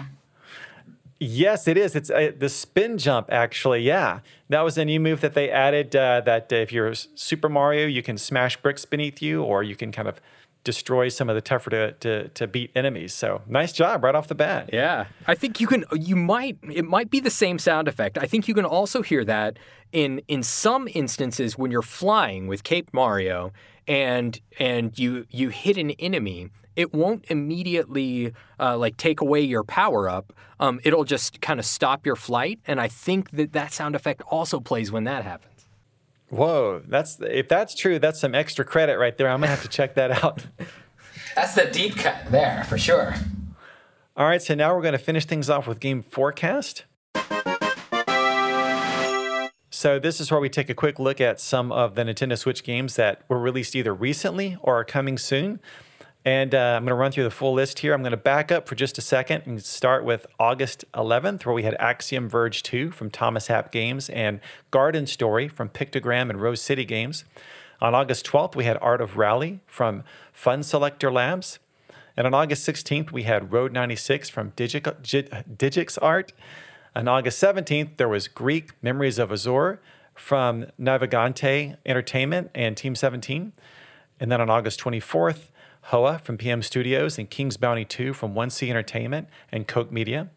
[1.18, 1.96] Yes, it is.
[1.96, 3.84] It's uh, the spin jump, actually.
[3.84, 4.20] Yeah.
[4.50, 7.88] That was a new move that they added uh, that uh, if you're Super Mario,
[7.88, 10.20] you can smash bricks beneath you or you can kind of
[10.66, 13.14] destroy some of the tougher to, to, to beat enemies.
[13.14, 14.72] So nice job right off the bat.
[14.74, 15.86] Yeah, I think you can.
[15.94, 16.58] You might.
[16.64, 18.18] It might be the same sound effect.
[18.18, 19.58] I think you can also hear that
[19.94, 23.54] in in some instances when you're flying with Cape Mario
[23.88, 26.50] and and you you hit an enemy.
[26.80, 30.32] It won't immediately uh, like take away your power up.
[30.62, 34.22] Um, it'll just kind of stop your flight, and I think that that sound effect
[34.30, 35.68] also plays when that happens.
[36.30, 36.82] Whoa.
[36.88, 39.28] That's if that's true, that's some extra credit right there.
[39.28, 40.46] I'm gonna have to check that out.
[41.36, 43.14] That's the deep cut there, for sure.
[44.18, 46.86] All right, so now we're going to finish things off with game forecast.
[49.70, 52.64] So this is where we take a quick look at some of the Nintendo Switch
[52.64, 55.62] games that were released either recently or are coming soon.
[56.26, 57.94] And uh, I'm going to run through the full list here.
[57.94, 61.56] I'm going to back up for just a second and start with August 11th, where
[61.56, 66.41] we had Axiom Verge 2 from Thomas Happ Games and Garden Story from Picogram and
[66.41, 67.24] Rose City Games.
[67.82, 70.04] On August 12th, we had Art of Rally from
[70.36, 71.60] Funselektor Labs.
[72.18, 74.82] And on August 16th, we had Road 96 from Digic,
[75.56, 76.32] DigixArt.
[76.98, 79.78] On August 17th, there was Greak Memories of Azur
[80.16, 83.54] from Navegante Entertainment and Team 17.
[84.20, 85.48] And then on August 24th,
[85.90, 90.30] Hoa from PM Studios and King's Bounty 2 from 1C Entertainment and Koch Media.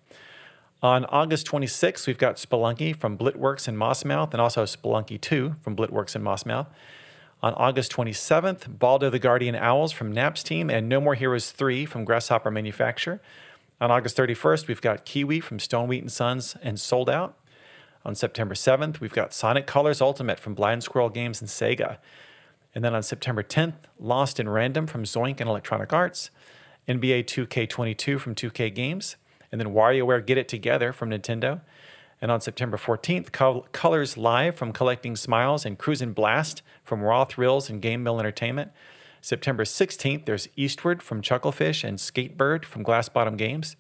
[0.82, 5.76] On August 26th, we've got Spelunky from Blitworks and Mossmouth, and also Spelunky 2 from
[5.76, 6.66] Blitworks and Mossmouth.
[7.42, 11.84] On August 27th, Baldo the Guardian Owls from Naps Team and No More Heroes 3
[11.84, 13.20] from Grasshopper Manufacture.
[13.78, 17.36] On August 31st, we've got Kiwi from Stone Wheat and Sons and Sold Out.
[18.06, 21.98] On September 7th, we've got Sonic Colors Ultimate from Blind Squirrel Games and Sega.
[22.74, 26.30] And then on September 10th, Lost in Random from Zoink and Electronic Arts,
[26.88, 29.16] NBA 2K22 from 2K Games,
[29.50, 31.60] and then WarioWare Get It Together from Nintendo.
[32.20, 37.24] And on September 14th, Col- Colors Live from Collecting Smiles and Cruisin' Blast from Raw
[37.24, 38.70] Thrills and Game Mill Entertainment.
[39.20, 43.76] September 16th, there's Eastward from Chucklefish and Skatebird from Glass Bottom Games.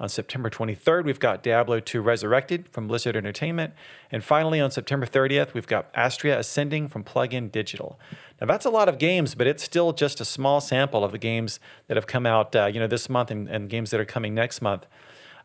[0.00, 3.74] On September 23rd, we've got Diablo 2 Resurrected from Blizzard Entertainment.
[4.12, 7.98] And finally, on September 30th, we've got Astria Ascending from Plug-in Digital.
[8.40, 11.18] Now, that's a lot of games, but it's still just a small sample of the
[11.18, 11.58] games
[11.88, 14.34] that have come out, uh, you know, this month and, and games that are coming
[14.34, 14.86] next month.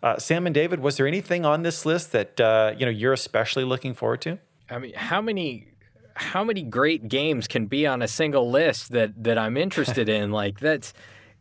[0.03, 3.13] Uh, Sam and David, was there anything on this list that uh, you know you're
[3.13, 4.37] especially looking forward to?
[4.69, 5.69] I mean, how many
[6.15, 10.31] how many great games can be on a single list that that I'm interested in?
[10.31, 10.93] Like that's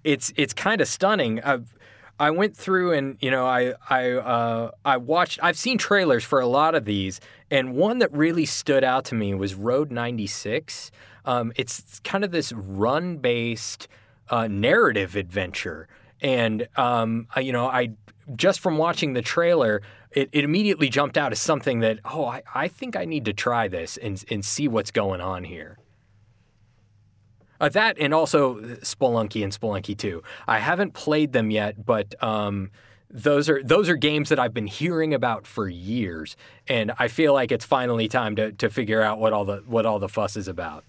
[0.05, 1.43] it's it's kind of stunning.
[1.43, 1.74] I've,
[2.23, 6.39] I went through and you know I I uh, I watched I've seen trailers for
[6.39, 7.20] a lot of these
[7.51, 10.93] and one that really stood out to me was Road 96.
[11.24, 13.89] Um, it's kind of this run based
[14.31, 15.89] uh, narrative adventure
[16.20, 17.90] and um, I, you know I
[18.36, 19.82] just from watching the trailer
[20.12, 23.32] it, it immediately jumped out as something that oh I, I think I need to
[23.32, 25.77] try this and and see what's going on here.
[27.62, 30.20] Uh, that and also Spelunky and Spelunky 2.
[30.48, 32.72] I haven't played them yet, but um,
[33.09, 36.36] those are those are games that I've been hearing about for years,
[36.66, 39.86] and I feel like it's finally time to to figure out what all the what
[39.86, 40.84] all the fuss is about.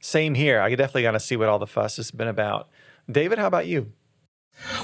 [0.00, 0.60] Same here.
[0.60, 2.68] I definitely got to see what all the fuss has been about.
[3.08, 3.92] David, how about you?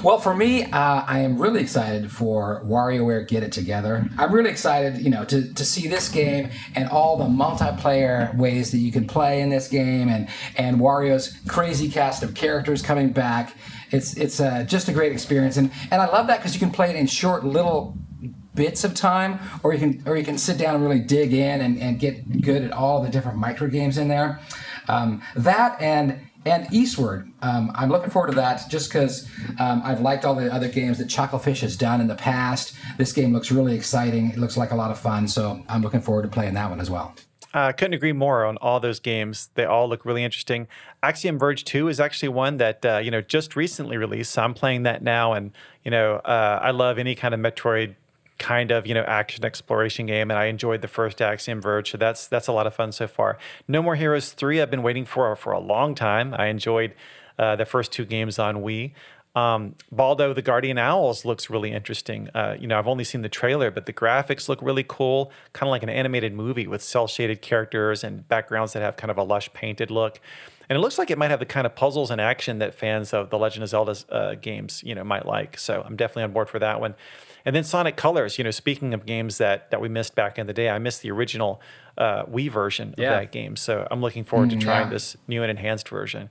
[0.03, 4.07] Well, for me, uh, I am really excited for WarioWare Get It Together.
[4.17, 8.71] I'm really excited, you know, to, to see this game and all the multiplayer ways
[8.71, 13.11] that you can play in this game, and and Wario's crazy cast of characters coming
[13.11, 13.55] back.
[13.91, 16.71] It's it's uh, just a great experience, and and I love that because you can
[16.71, 17.97] play it in short little
[18.53, 21.61] bits of time, or you can or you can sit down and really dig in
[21.61, 24.39] and, and get good at all the different micro games in there.
[24.87, 27.30] Um, that and and Eastward.
[27.41, 30.97] Um, I'm looking forward to that just because um, I've liked all the other games
[30.99, 32.75] that Chucklefish has done in the past.
[32.97, 34.31] This game looks really exciting.
[34.31, 36.79] It looks like a lot of fun, so I'm looking forward to playing that one
[36.79, 37.15] as well.
[37.53, 39.49] I uh, couldn't agree more on all those games.
[39.55, 40.67] They all look really interesting.
[41.03, 44.31] Axiom Verge 2 is actually one that uh, you know just recently released.
[44.31, 45.51] So I'm playing that now, and
[45.83, 47.95] you know uh, I love any kind of Metroid
[48.39, 51.97] kind of you know action exploration game, and I enjoyed the first Axiom Verge, so
[51.97, 53.37] that's that's a lot of fun so far.
[53.67, 56.33] No More Heroes three I've been waiting for for a long time.
[56.33, 56.93] I enjoyed
[57.41, 58.93] uh, the first two games on Wii.
[59.33, 62.29] Um, Baldo the Guardian Owls looks really interesting.
[62.35, 65.67] Uh, you know, I've only seen the trailer, but the graphics look really cool, kind
[65.67, 69.17] of like an animated movie with cel shaded characters and backgrounds that have kind of
[69.17, 70.19] a lush painted look.
[70.69, 73.13] And it looks like it might have the kind of puzzles and action that fans
[73.13, 75.57] of the Legend of Zelda uh, games, you know, might like.
[75.57, 76.95] So I'm definitely on board for that one.
[77.43, 80.45] And then Sonic Colors, you know, speaking of games that that we missed back in
[80.45, 81.61] the day, I missed the original
[81.97, 83.11] uh, Wii version of yeah.
[83.11, 83.55] that game.
[83.55, 84.93] So I'm looking forward mm, to trying yeah.
[84.93, 86.29] this new and enhanced version.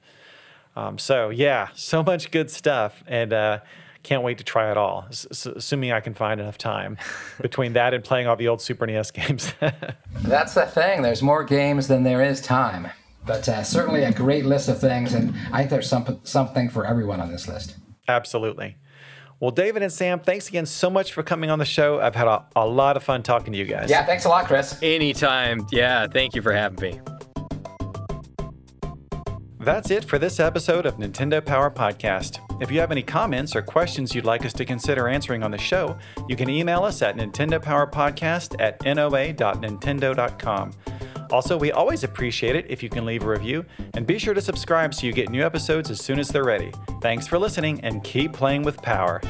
[0.81, 3.59] Um, so yeah, so much good stuff, and uh,
[4.03, 5.07] can't wait to try it all.
[5.11, 6.97] S- assuming I can find enough time
[7.41, 9.53] between that and playing all the old Super NES games.
[10.23, 11.03] That's the thing.
[11.03, 12.89] There's more games than there is time,
[13.27, 16.87] but uh, certainly a great list of things, and I think there's some something for
[16.87, 17.77] everyone on this list.
[18.09, 18.77] Absolutely.
[19.39, 22.01] Well, David and Sam, thanks again so much for coming on the show.
[22.01, 23.91] I've had a, a lot of fun talking to you guys.
[23.91, 24.79] Yeah, thanks a lot, Chris.
[24.83, 25.67] Anytime.
[25.73, 27.01] Yeah, thank you for having me.
[29.61, 32.41] That's it for this episode of Nintendo Power Podcast.
[32.63, 35.59] If you have any comments or questions you'd like us to consider answering on the
[35.59, 35.99] show,
[36.31, 40.73] you can email us at nintendopowerpodcast at noa.nintendo.com.
[41.31, 43.63] Also, we always appreciate it if you can leave a review,
[43.93, 46.73] and be sure to subscribe so you get new episodes as soon as they're ready.
[47.03, 49.21] Thanks for listening, and keep playing with power.